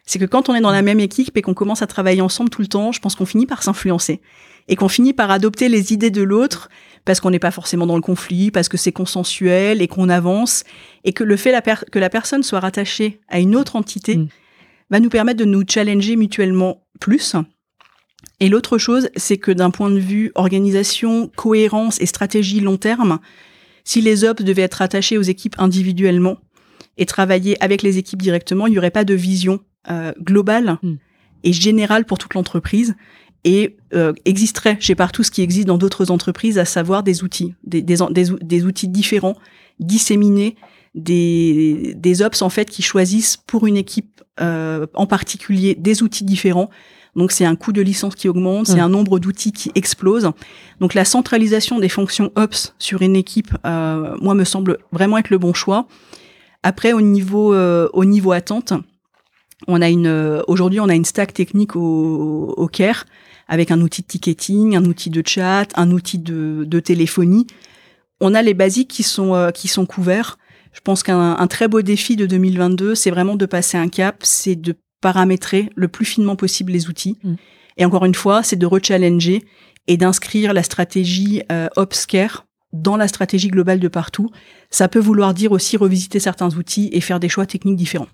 [0.05, 2.49] C'est que quand on est dans la même équipe et qu'on commence à travailler ensemble
[2.49, 4.21] tout le temps, je pense qu'on finit par s'influencer
[4.69, 6.69] et qu'on finit par adopter les idées de l'autre
[7.03, 10.63] parce qu'on n'est pas forcément dans le conflit, parce que c'est consensuel et qu'on avance
[11.03, 14.27] et que le fait la que la personne soit rattachée à une autre entité Mm.
[14.89, 17.35] va nous permettre de nous challenger mutuellement plus.
[18.39, 23.19] Et l'autre chose, c'est que d'un point de vue organisation, cohérence et stratégie long terme,
[23.87, 26.37] si les ops devaient être attachés aux équipes individuellement
[26.97, 30.95] et travailler avec les équipes directement, il n'y aurait pas de vision euh, globale Mm.
[31.45, 32.95] et générale pour toute l'entreprise
[33.45, 37.53] et euh, existerait chez partout ce qui existe dans d'autres entreprises, à savoir des outils,
[37.63, 39.37] des, des, des, des outils différents,
[39.79, 40.57] disséminés,
[40.95, 46.25] des, des ops en fait qui choisissent pour une équipe euh, en particulier des outils
[46.25, 46.69] différents.
[47.17, 48.79] Donc c'est un coût de licence qui augmente, c'est Mm.
[48.81, 50.31] un nombre d'outils qui explose.
[50.79, 55.31] Donc la centralisation des fonctions ops sur une équipe, euh, moi me semble vraiment être
[55.31, 55.87] le bon choix.
[56.63, 58.73] Après au niveau euh, au niveau attente,
[59.67, 63.05] on a une euh, aujourd'hui on a une stack technique au, au CARE
[63.47, 67.47] avec un outil de ticketing, un outil de chat, un outil de, de téléphonie.
[68.19, 70.37] On a les basiques qui sont euh, qui sont couverts.
[70.73, 74.17] Je pense qu'un un très beau défi de 2022, c'est vraiment de passer un cap,
[74.21, 77.17] c'est de paramétrer le plus finement possible les outils.
[77.23, 77.33] Mm.
[77.77, 79.43] Et encore une fois, c'est de rechallenger
[79.87, 81.67] et d'inscrire la stratégie euh,
[82.73, 84.29] dans la stratégie globale de partout.
[84.69, 88.07] Ça peut vouloir dire aussi revisiter certains outils et faire des choix techniques différents.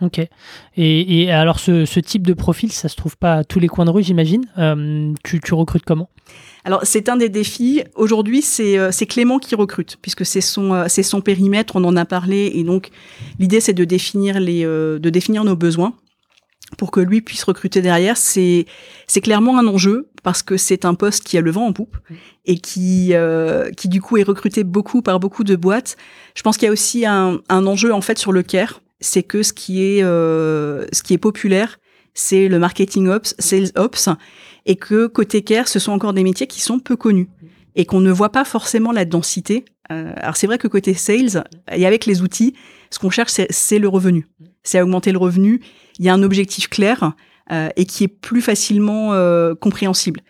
[0.00, 0.18] Ok.
[0.76, 3.68] Et, et alors, ce, ce type de profil, ça se trouve pas à tous les
[3.68, 4.46] coins de rue, j'imagine.
[4.58, 6.08] Euh, tu, tu recrutes comment?
[6.64, 7.82] Alors c'est un des défis.
[7.96, 11.74] Aujourd'hui, c'est euh, c'est Clément qui recrute puisque c'est son euh, c'est son périmètre.
[11.76, 12.90] On en a parlé et donc
[13.40, 15.94] l'idée c'est de définir les de définir nos besoins
[16.78, 18.16] pour que lui puisse recruter derrière.
[18.16, 18.66] C'est
[19.06, 21.96] c'est clairement un enjeu parce que c'est un poste qui a le vent en poupe
[22.44, 25.96] et qui euh, qui du coup est recruté beaucoup par beaucoup de boîtes.
[26.34, 29.22] Je pense qu'il y a aussi un un enjeu en fait sur le care, c'est
[29.22, 31.78] que ce qui est euh, ce qui est populaire,
[32.14, 34.08] c'est le marketing ops, sales ops
[34.66, 37.28] et que côté care, ce sont encore des métiers qui sont peu connus
[37.74, 39.64] et qu'on ne voit pas forcément la densité.
[39.90, 41.42] Euh, alors c'est vrai que côté sales,
[41.72, 42.54] et avec les outils,
[42.90, 44.28] ce qu'on cherche, c'est- c'est le revenu.
[44.62, 45.60] C'est à augmenter le revenu.
[45.98, 47.12] Il y a un objectif clair
[47.50, 50.20] euh, et qui est plus facilement euh, compréhensible.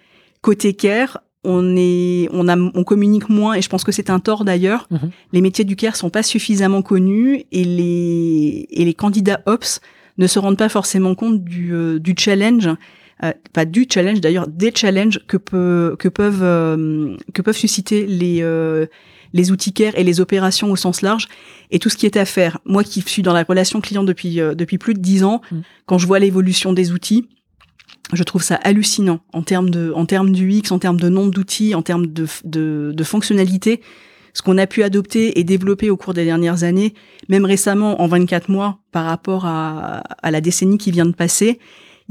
[0.41, 4.21] Côté care, on est, on a, on communique moins et je pense que c'est un
[4.21, 4.89] tort d'ailleurs.
[4.91, 5.11] Mhm.
[5.33, 9.81] Les métiers du care sont pas suffisamment connus et les et les candidats ops
[10.19, 12.69] ne se rendent pas forcément compte du, euh, du challenge
[13.25, 18.07] euh, pas du challenge d'ailleurs, des challenges que, peut, que, peuvent, euh, que peuvent susciter
[18.07, 18.87] les, euh,
[19.33, 21.29] les outils care et les opérations au sens large
[21.71, 22.59] et tout ce qui est à faire.
[22.65, 25.61] Moi qui suis dans la relation client depuis, euh, depuis plus de dix ans, Mm.
[25.87, 27.29] quand je vois l'évolution des outils,
[28.13, 31.75] je trouve ça hallucinant en termes de, en termes d'UX, en termes de nombre d'outils,
[31.75, 33.81] en termes de, de, de fonctionnalités.
[34.35, 36.95] Ce qu'on a pu adopter et développer au cours des dernières années,
[37.29, 41.59] même récemment en 24 mois par rapport à, à la décennie qui vient de passer,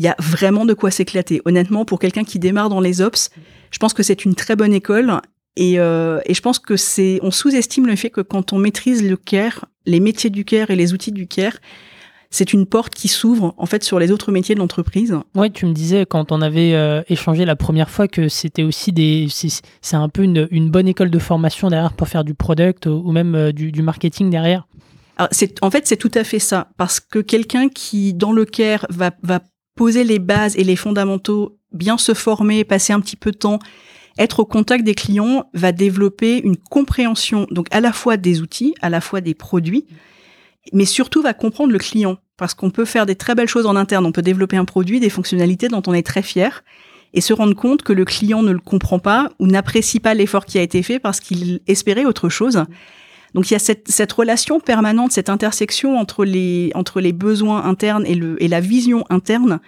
[0.01, 1.43] il y a vraiment de quoi s'éclater.
[1.45, 3.29] Honnêtement, pour quelqu'un qui démarre dans les ops,
[3.69, 5.21] je pense que c'est une très bonne école.
[5.57, 9.07] Et, euh, et je pense que c'est, on sous-estime le fait que quand on maîtrise
[9.07, 11.55] le care, les métiers du care et les outils du care,
[12.31, 15.15] c'est une porte qui s'ouvre en fait sur les autres métiers de l'entreprise.
[15.35, 18.91] Ouais, tu me disais quand on avait euh, échangé la première fois que c'était aussi
[18.91, 22.87] des, c'est un peu une, une bonne école de formation derrière pour faire du product
[22.87, 24.65] ou ou même euh, du, du marketing derrière.
[25.17, 25.29] Alors,
[25.61, 29.11] en fait, c'est tout à fait ça, parce que quelqu'un qui, dans le care, va,
[29.21, 29.41] va
[29.75, 33.59] poser les bases et les fondamentaux, bien se former, passer un petit peu de temps,
[34.17, 38.75] être au contact des clients, va développer une compréhension, donc à la fois des outils,
[38.81, 39.85] à la fois des produits,
[40.73, 43.75] mais surtout va comprendre le client, parce qu'on peut faire des très belles choses en
[43.75, 46.63] interne, on peut développer un produit, des fonctionnalités dont on est très fier,
[47.13, 50.45] et se rendre compte que le client ne le comprend pas ou n'apprécie pas l'effort
[50.45, 52.63] qui a été fait parce qu'il espérait autre chose.
[53.33, 57.63] Donc il y a cette, cette relation permanente, cette intersection entre les, entre les besoins
[57.63, 59.59] internes et, le, et la vision interne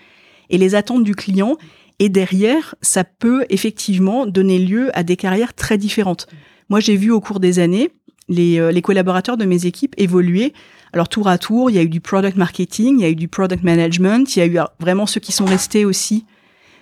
[0.49, 1.57] et les attentes du client.
[1.99, 6.27] Et derrière, ça peut effectivement donner lieu à des carrières très différentes.
[6.69, 7.91] Moi, j'ai vu au cours des années
[8.29, 10.53] les, euh, les collaborateurs de mes équipes évoluer.
[10.91, 13.15] Alors tour à tour, il y a eu du product marketing, il y a eu
[13.15, 16.25] du product management, il y a eu euh, vraiment ceux qui sont restés aussi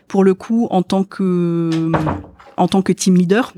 [0.07, 1.91] pour le coup en tant que
[2.57, 3.53] en tant que team leader,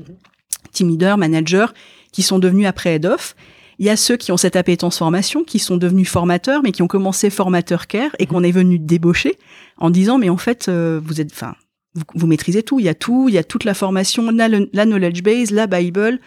[0.72, 1.74] team leader, manager,
[2.14, 3.34] qui sont devenus après head off.
[3.80, 6.82] Il y a ceux qui ont cette appétence formation, qui sont devenus formateurs, mais qui
[6.82, 9.34] ont commencé formateur care et qu'on est venu débaucher
[9.78, 11.54] en disant mais en fait euh, vous êtes, enfin
[11.96, 14.48] vous, vous maîtrisez tout, il y a tout, il y a toute la formation, la,
[14.48, 16.20] la knowledge base, la bible.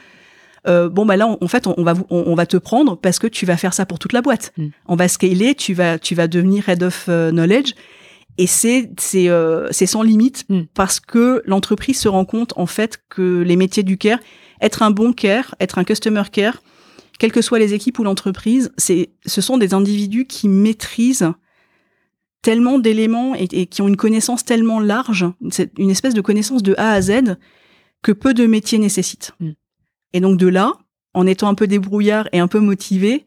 [0.67, 2.97] Euh, bon bah là en fait on, on va vous- on, on va te prendre
[2.97, 4.51] parce que tu vas faire ça pour toute la boîte.
[4.57, 4.67] Mm.
[4.87, 7.71] On va scaler, tu vas tu vas devenir head of euh, knowledge
[8.37, 10.63] Et c'est c'est euh, c'est sans limite Mm.
[10.73, 14.19] parce que l'entreprise se rend compte en fait que les métiers du care,
[14.61, 16.61] être un bon care, être un customer care,
[17.19, 21.31] quelles que soient les équipes ou l'entreprise, c'est ce sont des individus qui maîtrisent
[22.41, 25.25] tellement d'éléments et, et qui ont une connaissance tellement large,
[25.77, 27.37] une espèce de connaissance de A à Z
[28.03, 29.33] que peu de métiers nécessitent.
[29.39, 29.51] Mm.
[30.13, 30.73] Et donc de là,
[31.13, 33.25] en étant un peu débrouillard et un peu motivé,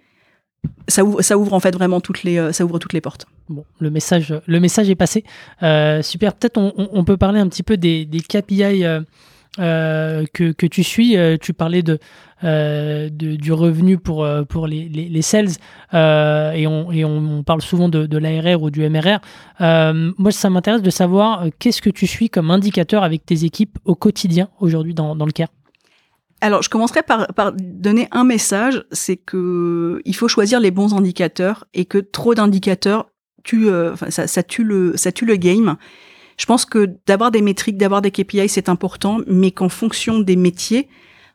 [0.88, 3.26] ça ouvre, ça ouvre en fait vraiment toutes les, euh, ça ouvre toutes les portes.
[3.48, 5.24] Bon, le message, le message est passé.
[5.62, 6.34] Euh, super.
[6.34, 9.00] Peut-être on peut parler un petit peu des, des KPI euh,
[9.58, 11.16] euh, que, tu suis.
[11.16, 11.82] Euh, tu parlais
[12.44, 15.50] euh, de- du revenu pour, pour les, les, les sales
[15.92, 19.20] et, on, et on, parle souvent de, l'ARR ou du MRR.
[20.18, 23.94] Moi, ça m'intéresse de savoir qu'est-ce que tu suis comme indicateur avec tes équipes au
[23.94, 25.48] quotidien aujourd'hui dans, dans le CARE?
[26.42, 30.94] Alors, je commencerai par, par donner un message, c'est que il faut choisir les bons
[30.94, 33.10] indicateurs et que trop d'indicateurs
[33.42, 35.76] tue, euh, ça tue le, ça tue le game.
[36.40, 40.36] Je pense que d'avoir des métriques, d'avoir des KPI, c'est important, mais qu'en fonction des
[40.36, 40.88] métiers,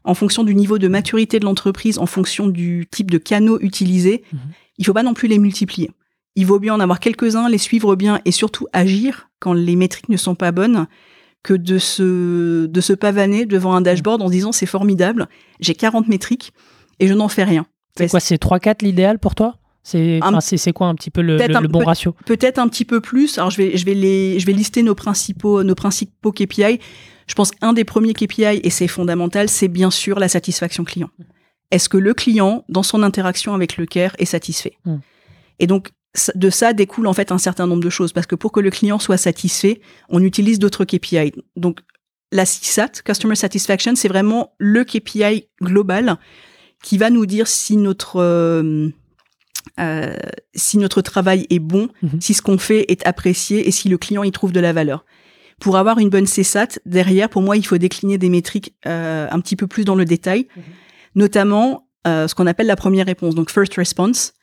[0.04, 4.24] en fonction du niveau de maturité de l'entreprise, en fonction du type de canaux utilisés,
[4.34, 4.40] Mhm.
[4.80, 5.92] il faut pas non plus les multiplier.
[6.36, 10.10] Il vaut bien en avoir quelques-uns, les suivre bien et surtout agir quand les métriques
[10.10, 10.88] ne sont pas bonnes
[11.44, 15.28] que de se, de se pavaner devant un dashboard en se disant c'est formidable,
[15.60, 16.52] j'ai 40 métriques
[17.00, 17.68] et je n'en fais rien.
[17.96, 19.60] C'est quoi, c'est 3-4 l'idéal pour toi?
[19.86, 22.16] C'est, Un- quoi un petit peu le, bon ratio?
[22.26, 23.38] Peut-être un petit peu plus.
[23.38, 26.80] Alors je vais, je vais les, je vais lister nos principaux, nos principaux KPI.
[27.28, 31.12] Je pense qu'un des premiers KPI et c'est fondamental, c'est bien sûr la satisfaction client.
[31.70, 34.74] Est-ce que le client, dans son interaction avec le care, est satisfait?
[34.86, 34.96] Mm.
[35.60, 35.90] Et donc
[36.34, 38.72] de ça découle en fait un certain nombre de choses parce que pour que le
[38.72, 41.32] client soit satisfait, on utilise d'autres KPI.
[41.58, 41.82] Donc
[42.32, 46.18] la CSAT, Customer Satisfaction, c'est vraiment le KPI global
[46.82, 48.90] qui va nous dire si notre euh,
[49.80, 50.16] euh,
[50.56, 52.22] si notre travail est bon, Mhm.
[52.22, 55.06] si ce qu'on fait est apprécié et si le client y trouve de la valeur.
[55.60, 59.40] Pour avoir une bonne CSAT, derrière, pour moi, il faut décliner des métriques euh, un
[59.40, 60.64] petit peu plus dans le détail, Mhm.
[61.16, 63.34] notamment euh, ce qu'on appelle la première réponse.
[63.34, 64.34] Donc, first response,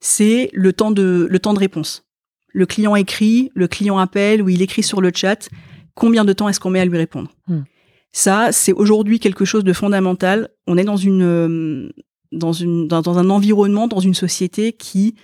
[0.00, 2.04] c'est le temps de le temps de réponse.
[2.52, 5.48] Le client écrit, le client appelle ou il écrit sur le chat.
[5.94, 7.30] Combien de temps est-ce qu'on met à lui répondre?
[7.48, 7.64] Mhm.
[8.12, 10.48] Ça, c'est aujourd'hui quelque chose de fondamental.
[10.66, 11.90] On est dans une euh,
[12.32, 15.14] dans une dans, dans un environnement, dans une société qui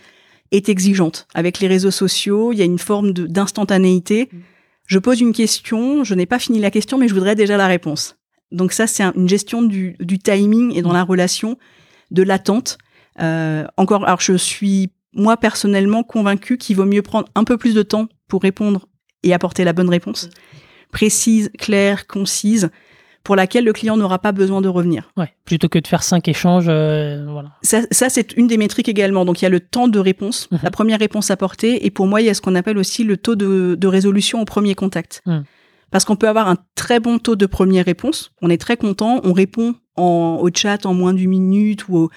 [0.53, 1.27] est exigeante.
[1.35, 4.29] Avec les réseaux sociaux, il y a une forme d'instantanéité.
[4.33, 4.37] Mm.
[4.87, 7.67] Je pose une question, je n'ai pas fini la question, mais je voudrais déjà la
[7.67, 8.17] réponse.
[8.53, 11.59] Donc ça, c'est un- une gestion du, du timing et dans la relation
[12.13, 12.79] de l'attente.
[13.21, 17.75] Euh, encore, alors je suis moi personnellement convaincu qu'il vaut mieux prendre un peu plus
[17.75, 18.87] de temps pour répondre
[19.25, 20.29] et apporter la bonne réponse,
[20.93, 22.71] précise, claire, concise,
[23.27, 25.11] pour laquelle le client n'aura pas besoin de revenir.
[25.17, 27.51] Ouais, plutôt que de faire 5 échanges, euh, voilà.
[27.63, 29.25] Ça, ça, c'est une des métriques également.
[29.25, 30.61] Donc, il y a le temps de réponse, Mhm.
[30.63, 31.85] la première réponse apportée.
[31.85, 34.41] Et pour moi, il y a ce qu'on appelle aussi le taux de, de résolution
[34.41, 35.23] au premier contact.
[35.27, 35.43] Mhm.
[35.91, 38.31] Parce qu'on peut avoir un très bon taux de première réponse.
[38.43, 39.21] On est très content.
[39.25, 42.11] On répond en, au chat en moins d'une minute ou au-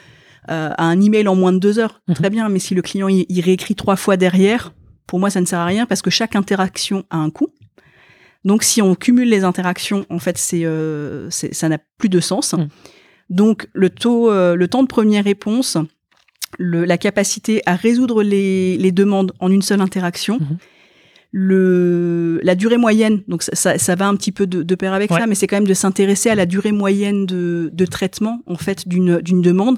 [0.51, 2.01] euh, à un email en moins de deux heures.
[2.07, 2.15] Mhm.
[2.15, 2.49] Très bien.
[2.49, 4.73] Mais si le client, il réécrit trois fois derrière,
[5.07, 7.49] pour moi, ça ne sert à rien parce que chaque interaction a un coût.
[8.45, 12.53] Donc, si on cumule les interactions, en fait, c'est, euh, ça n'a plus de sens.
[12.53, 12.67] Mhm.
[13.29, 15.77] Donc, le taux, euh, le temps de première réponse,
[16.57, 20.57] le- la capacité à résoudre les, les demandes en une seule interaction, Mhm.
[21.31, 24.93] le, la durée moyenne, donc ça, ça, ça va un petit peu de, de pair
[24.93, 25.19] avec Ouais.
[25.19, 28.55] ça, mais c'est quand même de s'intéresser à la durée moyenne de, de traitement en
[28.55, 29.77] fait d'une d'une demande.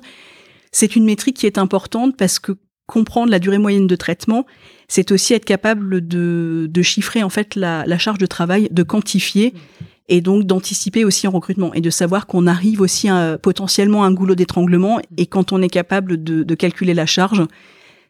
[0.71, 2.53] C'est une métrique qui est importante parce que
[2.91, 4.45] comprendre la durée moyenne de traitement,
[4.87, 9.53] c'est aussi être capable de, chiffrer en fait la, charge de travail, de quantifier
[10.09, 13.07] et donc d'anticiper aussi en recrutement et de savoir qu'on arrive aussi
[13.41, 17.43] potentiellement à un goulot d'étranglement et quand on est capable de, calculer la charge,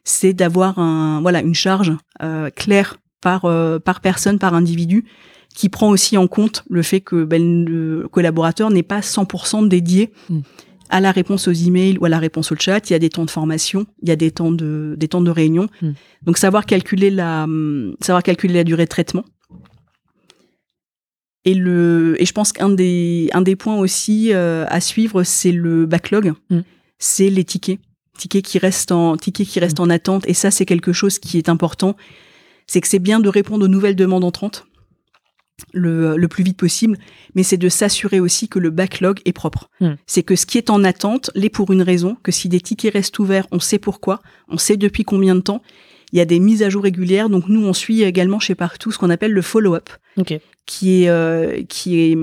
[0.02, 0.74] c'est d'avoir
[1.22, 5.04] voilà une charge euh, claire par euh, par personne par individu
[5.54, 10.10] qui prend aussi en compte le fait que ben, le collaborateur n'est pas 100% dédié
[10.28, 10.40] Mm.
[10.92, 12.88] À la réponse aux emails ou à la réponse au chat.
[12.90, 15.22] Il y a des temps de formation, il y a des temps de des temps
[15.22, 15.68] de réunion.
[15.80, 15.92] Mm.
[16.26, 17.46] Donc savoir calculer la
[18.00, 19.24] savoir calculer la durée de traitement.
[21.44, 25.50] Et le et je pense qu'un des un des points aussi euh, à suivre c'est
[25.50, 26.60] le backlog, Mm.
[26.98, 27.80] c'est les tickets
[28.18, 31.38] tickets qui restent en tickets qui restent en attente et ça c'est quelque chose qui
[31.38, 31.96] est important
[32.66, 34.66] c'est que c'est bien de répondre aux nouvelles demandes entrantes
[35.72, 36.96] le, le plus vite possible,
[37.34, 39.70] mais c'est de s'assurer aussi que le backlog est propre.
[39.80, 39.92] Mm.
[40.06, 42.92] C'est que ce qui est en attente l'est pour une raison, que si des tickets
[42.92, 45.62] restent ouverts, on sait pourquoi, on sait depuis combien de temps.
[46.12, 48.92] Il y a des mises à jour régulières, donc nous on suit également chez Partout
[48.92, 49.88] ce qu'on appelle le follow-up,
[50.66, 52.16] qui est euh, qui est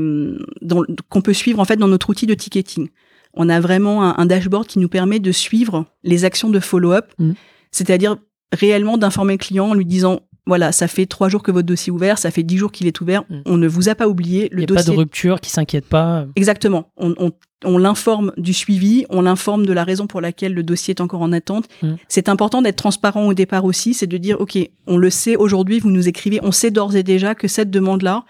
[0.62, 2.90] dans- qu'on peut suivre en fait dans notre outil de ticketing.
[3.34, 7.06] On a vraiment un, un dashboard qui nous permet de suivre les actions de follow-up,
[7.18, 7.34] Mhm.
[7.72, 8.18] c'est-à-dire
[8.54, 11.92] réellement d'informer le client en lui disant voilà, ça fait trois jours que votre dossier
[11.92, 13.36] est ouvert, ça fait dix jours qu'il est ouvert, Mm.
[13.46, 14.50] on ne vous a pas oublié.
[14.52, 16.26] Il n'y a pas de rupture, qui s'inquiète pas.
[16.36, 16.92] Exactement.
[16.98, 17.32] On, on-
[17.66, 21.22] on l'informe du suivi, on l'informe de la raison pour laquelle le dossier est encore
[21.22, 21.66] en attente.
[21.84, 21.94] Mm.
[22.08, 25.80] C'est important d'être transparent au départ aussi, c'est de dire, OK, on le sait aujourd'hui,
[25.80, 28.24] vous nous écrivez, on sait d'ores et déjà que cette demande-là,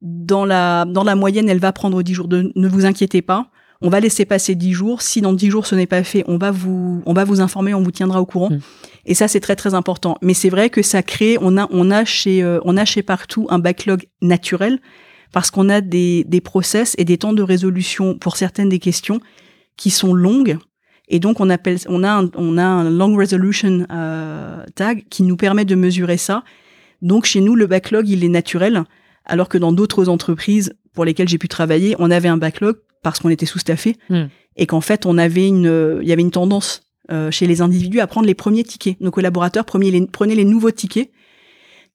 [0.00, 2.28] dans la, dans la moyenne, elle va prendre 10 jours.
[2.28, 3.48] De, ne vous inquiétez pas.
[3.82, 5.02] On va laisser passer 10 jours.
[5.02, 7.74] Si dans 10 jours ce n'est pas fait, on va vous, on va vous informer,
[7.74, 8.50] on vous tiendra au courant.
[8.50, 8.60] Mm.
[9.06, 10.16] Et ça, c'est très, très important.
[10.22, 13.02] Mais c'est vrai que ça crée, on a, on a chez, euh, on a chez
[13.02, 14.78] partout un backlog naturel
[15.32, 19.20] parce qu'on a des, des process et des temps de résolution pour certaines des questions
[19.76, 20.58] qui sont longues.
[21.08, 25.24] Et donc, on appelle, on a un, on a un long resolution euh, tag qui
[25.24, 26.44] nous permet de mesurer ça.
[27.00, 28.84] Donc, chez nous, le backlog, il est naturel,
[29.24, 33.18] alors que dans d'autres entreprises pour lesquelles j'ai pu travailler, on avait un backlog parce
[33.20, 34.24] qu'on était sous-staffé Hmm.
[34.56, 38.00] et qu'en fait, on avait une, il y avait une tendance euh, chez les individus
[38.00, 39.00] à prendre les premiers tickets.
[39.00, 41.10] Nos collaborateurs prenaient les, prenaient les nouveaux tickets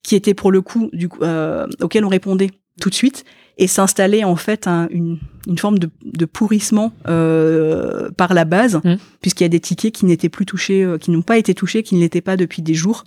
[0.03, 2.49] qui étaient pour le coup du, euh, auxquels on répondait
[2.82, 3.23] tout de suite
[3.57, 5.17] et s'installait en fait un- une,
[5.47, 6.93] une forme de, de pourrissement
[7.32, 8.95] euh, par la base, Mm.
[9.21, 11.84] puisqu'il y a des tickets qui n'étaient plus touchés, euh, qui n'ont pas été touchés,
[11.84, 13.03] qui ne l'étaient pas depuis des jours,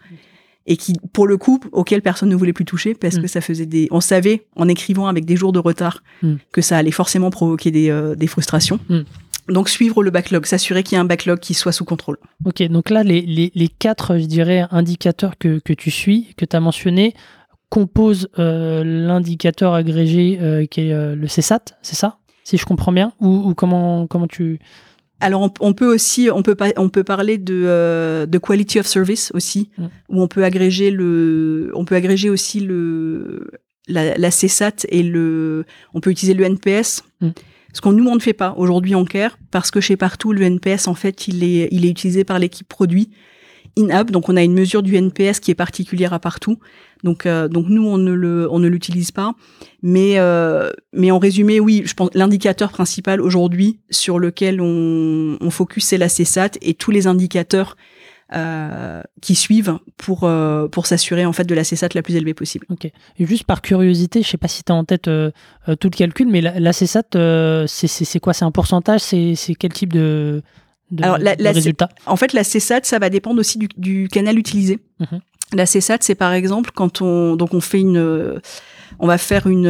[0.67, 3.23] et qui, pour le coup, auxquels personne ne voulait plus toucher, parce Mm.
[3.23, 3.89] que ça faisait des...
[3.91, 6.35] On savait, en écrivant avec des jours de retard, Mm.
[6.53, 8.79] que ça allait forcément provoquer des, euh, des frustrations.
[8.89, 9.01] Mm.
[9.49, 12.19] Donc suivre le backlog, s'assurer qu'il y a un backlog qui soit sous contrôle.
[12.45, 16.45] Ok, donc là, les, les, les quatre, je dirais, indicateurs que, que tu suis, que
[16.45, 17.15] tu as mentionnés,
[17.69, 22.19] composent euh, l'indicateur agrégé euh, qui est le CSAT, c'est ça?
[22.45, 23.13] Si je comprends bien?
[23.21, 24.59] Ou, ou comment, comment tu...
[25.21, 28.81] Alors on, on peut aussi, on peut pas, on peut parler de, euh, de quality
[28.81, 29.85] of service aussi, Mm.
[30.09, 33.51] où on peut agréger le, on peut agréger aussi le
[33.89, 35.65] la, la CSAT et le,
[35.95, 37.03] on peut utiliser le NPS.
[37.21, 37.31] Mm.
[37.73, 40.43] Ce qu'on nous on ne fait pas aujourd'hui en care parce que chez partout le
[40.43, 43.11] NPS en fait il est il est utilisé par l'équipe produit
[43.79, 44.11] in-app.
[44.11, 46.59] Donc on a une mesure du NPS qui est particulière à partout.
[47.05, 49.33] Donc euh, donc nous on ne l'utilise pas.
[49.83, 55.51] Mais euh, mais en résumé oui je pense l'indicateur principal aujourd'hui sur lequel on on
[55.51, 57.77] focus c'est la CSAT et tous les indicateurs
[58.33, 60.31] euh, qui suivent pour
[60.71, 62.67] pour s'assurer en fait de la CSAT la plus élevée possible.
[62.69, 62.89] Ok.
[63.19, 65.11] Juste par curiosité, je sais pas si tu as en tête tout
[65.67, 68.33] le calcul, mais la, la CSAT, c'est- quoi?
[68.33, 69.01] C'est un pourcentage?
[69.01, 70.43] C'est quel type de,
[70.91, 73.69] de, Alors, la- de la- résultat En fait, la CSAT, ça va dépendre aussi du,
[73.77, 74.79] du canal utilisé.
[75.01, 75.21] Mhm.
[75.53, 78.41] La CSAT, c'est par exemple quand on donc on fait une,
[79.01, 79.67] on va faire une,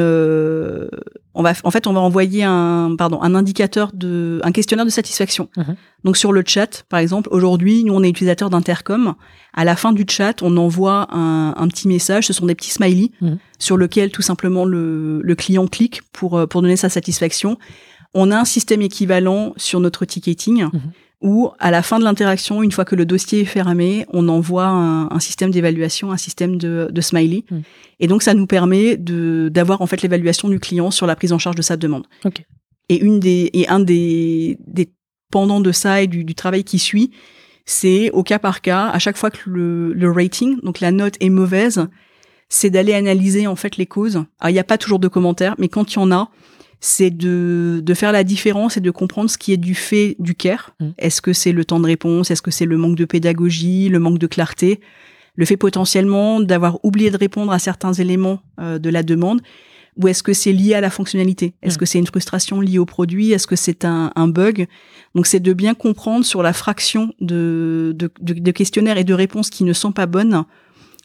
[1.34, 4.90] on va en fait on va envoyer un pardon un indicateur de un questionnaire de
[4.90, 5.48] satisfaction.
[5.56, 5.76] Mhm.
[6.04, 9.14] Donc sur le chat, par exemple, aujourd'hui, nous on est utilisateur d'Intercom.
[9.54, 12.26] À la fin du chat, on envoie un, un petit message.
[12.26, 13.38] Ce sont des petits smileys Mhm.
[13.58, 17.56] sur lequel tout simplement le, le client clique pour pour donner sa satisfaction.
[18.12, 20.66] On a un système équivalent sur notre ticketing.
[21.22, 24.66] Où, à la fin de l'interaction, une fois que le dossier est fermé, on envoie
[24.66, 27.44] un, un système d'évaluation, un système de, de smiley.
[27.50, 27.62] Mhm.
[27.98, 31.38] Et donc, ça nous permet d'avoir en fait l'évaluation du client sur la prise en
[31.38, 32.06] charge de sa demande.
[32.24, 32.42] Ok.
[32.88, 34.92] Et une des et un des, des
[35.30, 37.12] pendants de ça et du, du travail qui suit,
[37.66, 41.14] c'est au cas par cas, à chaque fois que le, le rating, donc la note
[41.20, 41.86] est mauvaise,
[42.48, 44.16] c'est d'aller analyser en fait les causes.
[44.40, 46.30] Alors il n'y a pas toujours de commentaires, mais quand il y en a,
[46.80, 50.34] c'est de, de faire la différence et de comprendre ce qui est du fait du
[50.34, 50.74] care.
[50.80, 50.88] Mm.
[50.98, 52.30] Est-ce que c'est le temps de réponse?
[52.30, 54.80] Est-ce que c'est le manque de pédagogie, le manque de clarté?
[55.36, 59.40] Le fait potentiellement d'avoir oublié de répondre à certains éléments euh, de la demande
[59.96, 61.52] ou est-ce que c'est lié à la fonctionnalité?
[61.62, 61.78] Est-ce Mm.
[61.78, 63.32] que c'est une frustration liée au produit?
[63.32, 64.66] Est-ce que c'est un, un bug?
[65.14, 69.14] Donc c'est de bien comprendre sur la fraction de, de, de, de questionnaires et de
[69.14, 70.44] réponses qui ne sont pas bonnes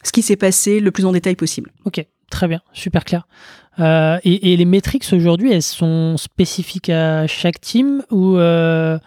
[0.02, 1.72] ce qui s'est passé le plus en détail possible.
[1.84, 3.26] Ok, très bien, super clair.
[3.78, 8.98] Euh, et, les métriques aujourd'hui, elles sont spécifiques à chaque team ou, euh,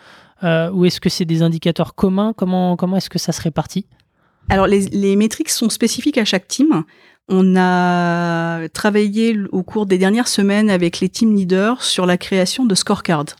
[0.44, 2.34] euh, ou est-ce que c'est des indicateurs communs?
[2.34, 3.88] Comment, comment est-ce que ça se répartit?
[4.50, 6.84] Alors les, les métriques sont spécifiques à chaque team.
[7.28, 12.66] On a travaillé au cours des dernières semaines avec les team leaders sur la création
[12.66, 13.36] de scorecards.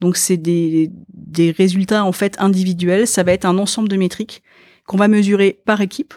[0.00, 3.06] Donc c'est des, des résultats en fait individuels.
[3.06, 4.42] Ça va être un ensemble de métriques
[4.86, 6.12] qu'on va mesurer par équipe,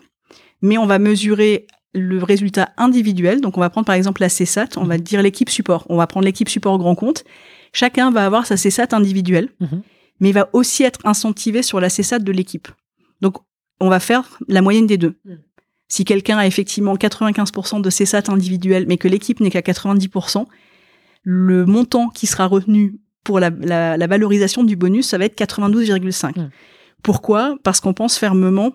[0.62, 3.42] mais on va mesurer le résultat individuel.
[3.42, 5.86] Donc on va prendre par exemple la CSAT, on va dire l'équipe support.
[5.90, 7.24] On va prendre l'équipe support grand compte.
[7.74, 9.82] Chacun va avoir sa CSAT individuelle, Mhm.
[10.20, 12.68] mais il va aussi être incentivé sur la CSAT de l'équipe.
[13.22, 13.38] Donc
[13.80, 15.16] on va faire la moyenne des deux.
[15.26, 15.34] Mm.
[15.90, 20.46] Si quelqu'un a effectivement 95% de CSAT individuel, mais que l'équipe n'est qu'à 90%,
[21.24, 25.36] le montant qui sera retenu pour la, la- la valorisation du bonus, ça va être
[25.36, 26.38] 92,5.
[26.38, 26.50] Mm.
[27.04, 27.58] Pourquoi?
[27.64, 28.74] Parce qu'on pense fermement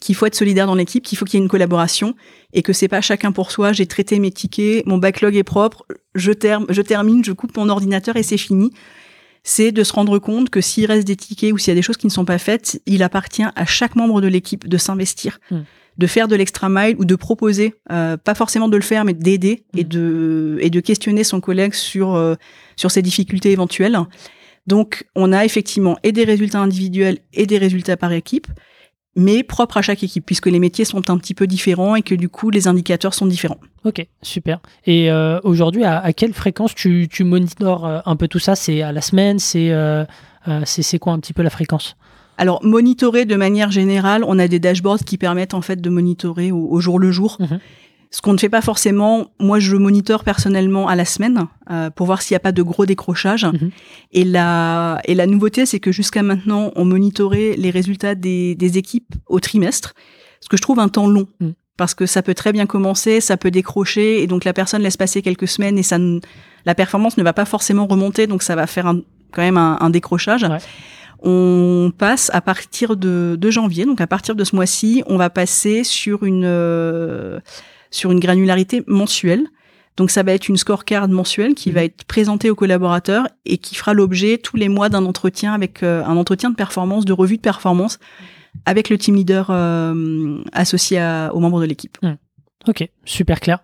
[0.00, 2.14] qu'il faut être solidaire dans l'équipe, qu'il faut qu'il y ait une collaboration
[2.52, 3.72] et que c'est pas chacun pour soi.
[3.72, 8.22] J'ai traité mes tickets, mon backlog est propre, je, termine, je coupe mon ordinateur et
[8.22, 8.72] c'est fini.
[9.42, 11.82] C'est de se rendre compte que s'il reste des tickets ou s'il y a des
[11.82, 15.38] choses qui ne sont pas faites, il appartient à chaque membre de l'équipe de s'investir,
[15.50, 15.60] Mm.
[15.96, 19.14] de faire de l'extra mile ou de proposer, euh, pas forcément de le faire, mais
[19.14, 22.34] d'aider et de et de questionner son collègue sur euh,
[22.76, 23.98] sur ses difficultés éventuelles.
[24.66, 28.46] Donc, on a effectivement et des résultats individuels et des résultats par équipe,
[29.16, 32.14] mais propres à chaque équipe, puisque les métiers sont un petit peu différents et que
[32.14, 33.58] du coup, les indicateurs sont différents.
[33.84, 34.60] Ok, super.
[34.86, 38.54] Et euh, aujourd'hui, à, à, quelle fréquence tu, tu monitores euh, un peu tout ça?
[38.54, 39.38] C'est à la semaine?
[39.38, 40.04] C'est euh,
[40.64, 41.96] c'est quoi un petit peu la fréquence?
[42.38, 46.52] Alors, monitorer de manière générale, on a des dashboards qui permettent en fait de monitorer
[46.52, 47.36] au, au jour le jour.
[47.40, 47.60] Mhm.
[48.12, 52.06] Ce qu'on ne fait pas forcément, moi je monitore personnellement à la semaine euh, pour
[52.06, 53.44] voir s'il n'y a pas de gros décrochages.
[53.44, 53.70] Mhm.
[54.12, 58.78] Et, la, et la nouveauté, c'est que jusqu'à maintenant, on monitorait les résultats des, des
[58.78, 59.94] équipes au trimestre,
[60.40, 61.28] ce que je trouve un temps long.
[61.40, 61.52] Mhm.
[61.76, 64.96] Parce que ça peut très bien commencer, ça peut décrocher, et donc la personne laisse
[64.98, 66.18] passer quelques semaines et ça ne-
[66.66, 69.00] la performance ne va pas forcément remonter, donc ça va faire un-
[69.32, 70.42] quand même un, un décrochage.
[70.42, 70.58] Ouais.
[71.22, 75.30] On passe à partir de, de janvier, donc à partir de ce mois-ci, on va
[75.30, 77.40] passer sur une euh,
[77.90, 79.46] sur une granularité mensuelle.
[79.96, 81.74] Donc ça va être une scorecard mensuelle qui Mhm.
[81.74, 85.82] va être présentée aux collaborateurs et qui fera l'objet tous les mois d'un entretien avec
[85.82, 87.98] euh, un entretien de performance, de revue de performance
[88.64, 91.98] avec le team leader euh, associé à- aux membres de l'équipe.
[92.68, 93.60] Ok, super clair.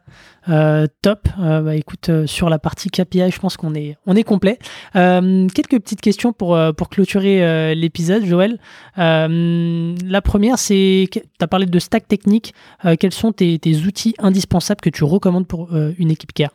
[0.49, 1.29] Euh, top.
[1.41, 4.59] Euh, bah, écoute, euh, sur la partie KPI, je pense qu'on est, on est complet.
[4.95, 8.59] Quelques petites questions pour, pour clôturer l'épisode, Joël.
[8.97, 12.55] La première, c'est, tu as parlé de stack technique.
[13.01, 16.51] Quels sont tes, tes outils indispensables que tu recommandes pour une équipe care?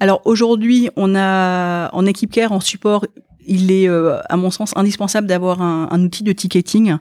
[0.00, 3.04] Alors aujourd'hui, on a en équipe care, en support,
[3.46, 6.96] il est à mon sens indispensable d'avoir un, outil de ticketing,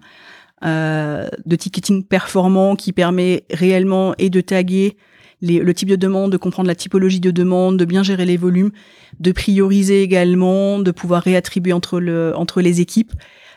[0.63, 4.97] de ticketing performant qui permet réellement et de taguer
[5.41, 8.37] les- le type de demande, de comprendre la typologie de demande, de bien gérer les
[8.37, 8.71] volumes,
[9.19, 13.13] de prioriser également, de pouvoir réattribuer entre le entre les équipes.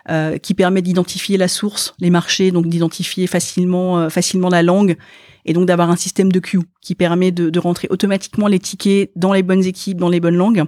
[0.09, 4.97] euh, qui permet d'identifier la source, les marchés, donc d'identifier facilement euh, facilement la langue,
[5.45, 9.11] et donc d'avoir un système de queue qui permet de, de rentrer automatiquement les tickets
[9.14, 10.64] dans les bonnes équipes, dans les bonnes langues.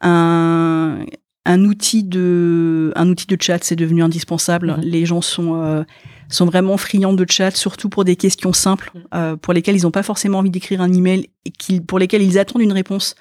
[0.00, 1.04] Un,
[1.44, 4.74] un outil de un outil de chat, c'est devenu indispensable.
[4.76, 4.82] Mhm.
[4.82, 5.84] Les gens sont euh,
[6.28, 9.90] sont vraiment friands de chat, surtout pour des questions simples, euh, pour lesquelles ils n'ont
[9.90, 13.14] pas forcément envie d'écrire un email et qui, pour lesquelles ils attendent une réponse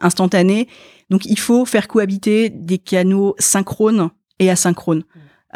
[0.00, 0.68] instantanée.
[1.10, 5.04] Donc il faut faire cohabiter des canaux synchrones et asynchrones.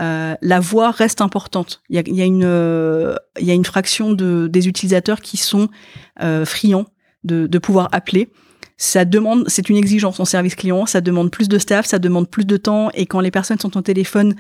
[0.01, 1.83] Euh, la voix reste importante.
[1.89, 5.37] Il y a, y a une, euh, y a une fraction de, des utilisateurs qui
[5.37, 5.69] sont
[6.23, 6.87] euh, friands
[7.25, 8.31] de, de pouvoir appeler.
[8.79, 10.87] Ça demande, c'est une exigence en service client.
[10.87, 12.91] Ça demande plus de staff, ça demande plus de temps.
[12.95, 14.37] Et quand les personnes sont au téléphone,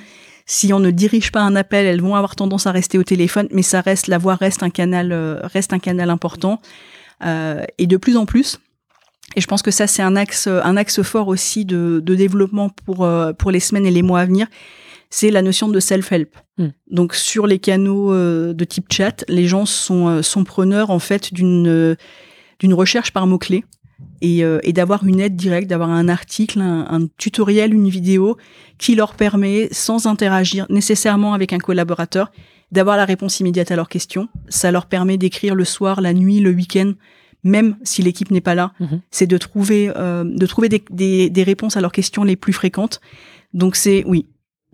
[0.46, 3.48] si on ne dirige pas un appel, elles vont avoir tendance à rester au téléphone.
[3.52, 6.60] Mais ça reste, la voix reste un canal, euh, reste un canal important.
[7.24, 8.58] Euh, et de plus en plus.
[9.36, 12.70] Et je pense que ça, c'est un axe, un axe fort aussi de, de développement
[12.70, 14.46] pour, euh, pour les semaines et les mois à venir.
[15.10, 16.36] C'est la notion de self-help.
[16.58, 16.68] Mm.
[16.90, 21.32] Donc, sur les canaux euh, de type chat, les gens sont, sont preneurs, en fait,
[21.32, 21.96] d'une,
[22.58, 23.64] d'une recherche par mots-clés
[24.20, 28.36] et, euh, et d'avoir une aide directe, d'avoir un article, un, un tutoriel, une vidéo
[28.78, 32.30] qui leur permet, sans interagir nécessairement avec un collaborateur,
[32.72, 34.28] d'avoir la réponse immédiate à leurs questions.
[34.48, 36.92] Ça leur permet d'écrire le soir, la nuit, le week-end,
[37.42, 38.72] même si l'équipe n'est pas là.
[38.80, 39.00] Mhm.
[39.10, 42.52] C'est de trouver, euh, de trouver des, des, des réponses à leurs questions les plus
[42.52, 43.00] fréquentes.
[43.54, 44.26] Donc c'est, oui,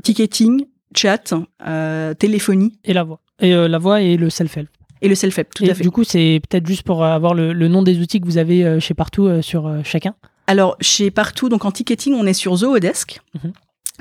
[0.03, 1.35] ticketing, chat,
[1.67, 3.21] euh, téléphonie Et la voix.
[3.41, 4.69] Et euh, la voix et le self-help.
[5.03, 5.83] Et le self-help, tout Et à fait.
[5.83, 8.65] du coup, c'est peut-être juste pour avoir le, le nom des outils que vous avez
[8.65, 10.15] euh, chez partout euh, sur euh, chacun.
[10.47, 13.21] Alors, chez Partout, donc en ticketing, on est sur Zoodesk.
[13.43, 13.53] Mhm.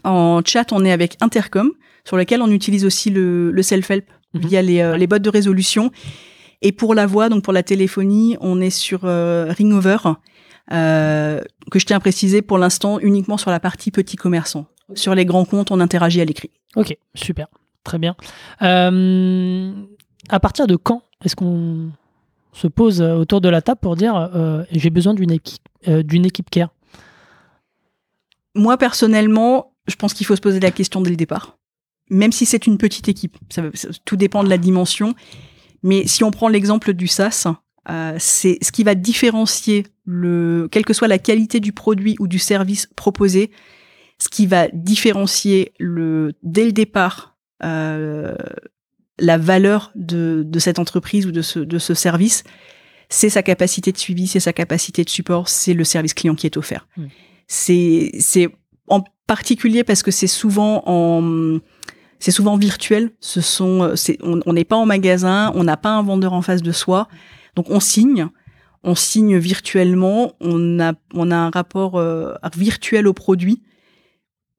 [0.03, 1.71] En chat, on est avec Intercom,
[2.05, 4.41] sur lequel on utilise aussi le, le self-help Mhm.
[4.41, 5.91] via les, les bots de résolution.
[6.61, 9.97] Et pour la voix, donc pour la téléphonie, on est sur euh, Ringover,
[10.73, 11.41] euh,
[11.71, 14.65] que je tiens à préciser pour l'instant uniquement sur la partie petits commerçants.
[14.93, 16.51] Sur les grands comptes, on interagit à l'écrit.
[16.75, 17.47] Ok, super,
[17.85, 18.15] très bien.
[18.61, 19.71] Euh,
[20.29, 21.91] à partir de quand est-ce qu'on
[22.53, 26.03] se pose euh, autour de la table pour dire euh, j'ai besoin d'une équipe, euh,
[26.51, 26.69] care?
[28.55, 31.57] Moi, personnellement, je pense qu'il faut se poser la question dès le départ.
[32.09, 33.37] Même si c'est une petite équipe.
[34.05, 35.13] Tout dépend de la dimension.
[35.83, 37.47] Mais si on prend l'exemple du SaaS,
[38.17, 42.39] c'est ce qui va différencier, le, quelle que soit la qualité du produit ou du
[42.39, 43.51] service proposé,
[44.19, 47.35] ce qui va différencier le, dès le départ
[49.19, 52.43] la valeur de, de cette entreprise ou de ce, de ce service,
[53.09, 56.47] c'est sa capacité de suivi, c'est sa capacité de support, c'est le service client qui
[56.47, 56.87] est offert.
[56.97, 57.05] Mm.
[57.47, 58.49] C'est
[58.87, 61.59] en particulier parce que c'est souvent en
[62.17, 63.11] c'est souvent virtuel.
[63.19, 66.71] Ce sont on n'est pas en magasin, on n'a pas un vendeur en face de
[66.71, 67.07] soi,
[67.55, 68.27] donc on signe.
[68.87, 73.63] On signe virtuellement, on a, on a un rapport euh, virtuel au produit.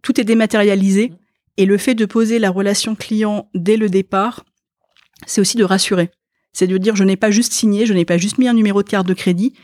[0.03, 1.13] Tout est dématérialisé.
[1.57, 4.45] Et le fait de poser la relation client dès le départ
[5.25, 6.11] c'est aussi de rassurer.
[6.53, 8.83] C'est de dire je n'ai pas juste signé, je n'ai pas juste mis un numéro
[8.83, 9.55] de carte de crédit.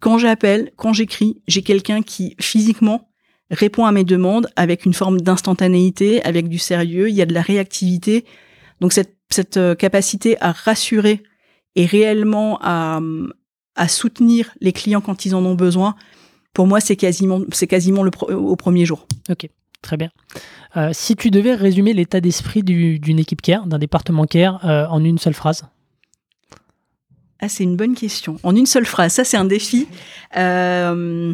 [0.00, 3.08] Quand j'appelle, quand j'écris, j'ai quelqu'un qui physiquement
[3.50, 7.34] répond à mes demandes avec une forme d'instantanéité, avec du sérieux, il y a de
[7.34, 8.24] la réactivité.
[8.80, 11.22] Donc cette, euh, capacité à rassurer
[11.74, 13.00] et réellement à,
[13.88, 15.94] soutenir les clients quand ils en ont besoin,
[16.54, 19.06] pour moi, c'est quasiment, quasiment le au premier jour.
[19.28, 19.48] Ok,
[19.86, 20.10] très bien.
[20.76, 25.02] Euh, si tu devais résumer l'état d'esprit d'une équipe care, d'un département care, euh, en
[25.02, 25.64] une seule phrase
[27.40, 28.38] Ah, c'est une bonne question.
[28.42, 29.86] En une seule phrase, ça c'est un défi.
[30.36, 31.32] Euh,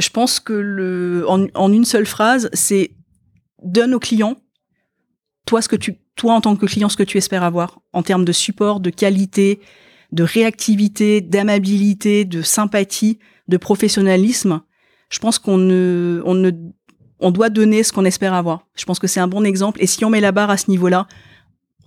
[0.00, 2.92] je pense que le, en, une seule phrase, c'est
[3.62, 4.36] donne au client,
[5.46, 8.02] toi ce que tu, toi en tant que client, ce que tu espères avoir en
[8.02, 9.60] termes de support, de qualité,
[10.10, 14.62] de réactivité, d'amabilité, de sympathie, de professionnalisme,
[15.12, 16.50] je pense qu'on ne, on ne,
[17.22, 18.66] on doit donner ce qu'on espère avoir.
[18.74, 19.82] Je pense que c'est un bon exemple.
[19.82, 21.06] Et si on met la barre à ce niveau-là,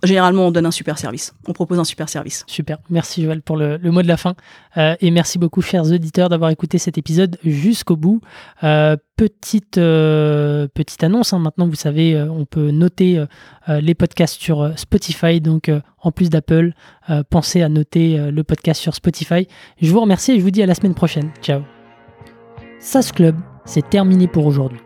[0.02, 1.34] généralement, on donne un super service.
[1.46, 2.44] On propose un super service.
[2.46, 2.78] Super.
[2.90, 4.34] Merci Joël pour le, mot de la fin.
[4.76, 8.20] Euh, et merci beaucoup, chers auditeurs, d'avoir écouté cet épisode jusqu'au bout.
[8.64, 11.32] Euh, petite, euh, petite annonce.
[11.32, 11.38] Hein.
[11.38, 13.24] Maintenant, vous savez, on peut noter
[13.68, 15.40] les podcasts sur Spotify.
[15.40, 15.70] Donc,
[16.00, 16.72] en plus d'Apple,
[17.30, 19.48] pensez à noter le podcast sur Spotify.
[19.80, 21.30] Je vous remercie et je vous dis à la semaine prochaine.
[21.42, 21.62] Ciao.
[22.78, 24.85] SAS Club, c'est terminé pour aujourd'hui.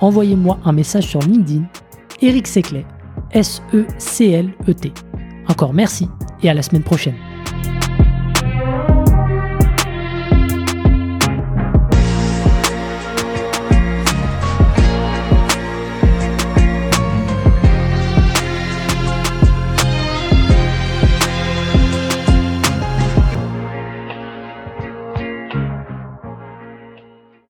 [0.00, 1.64] envoyez-moi un message sur LinkedIn,
[2.22, 2.84] Eric Seclet,
[3.32, 4.92] S-E-C-L-E-T.
[5.48, 6.08] Encore merci
[6.42, 7.16] et à la semaine prochaine.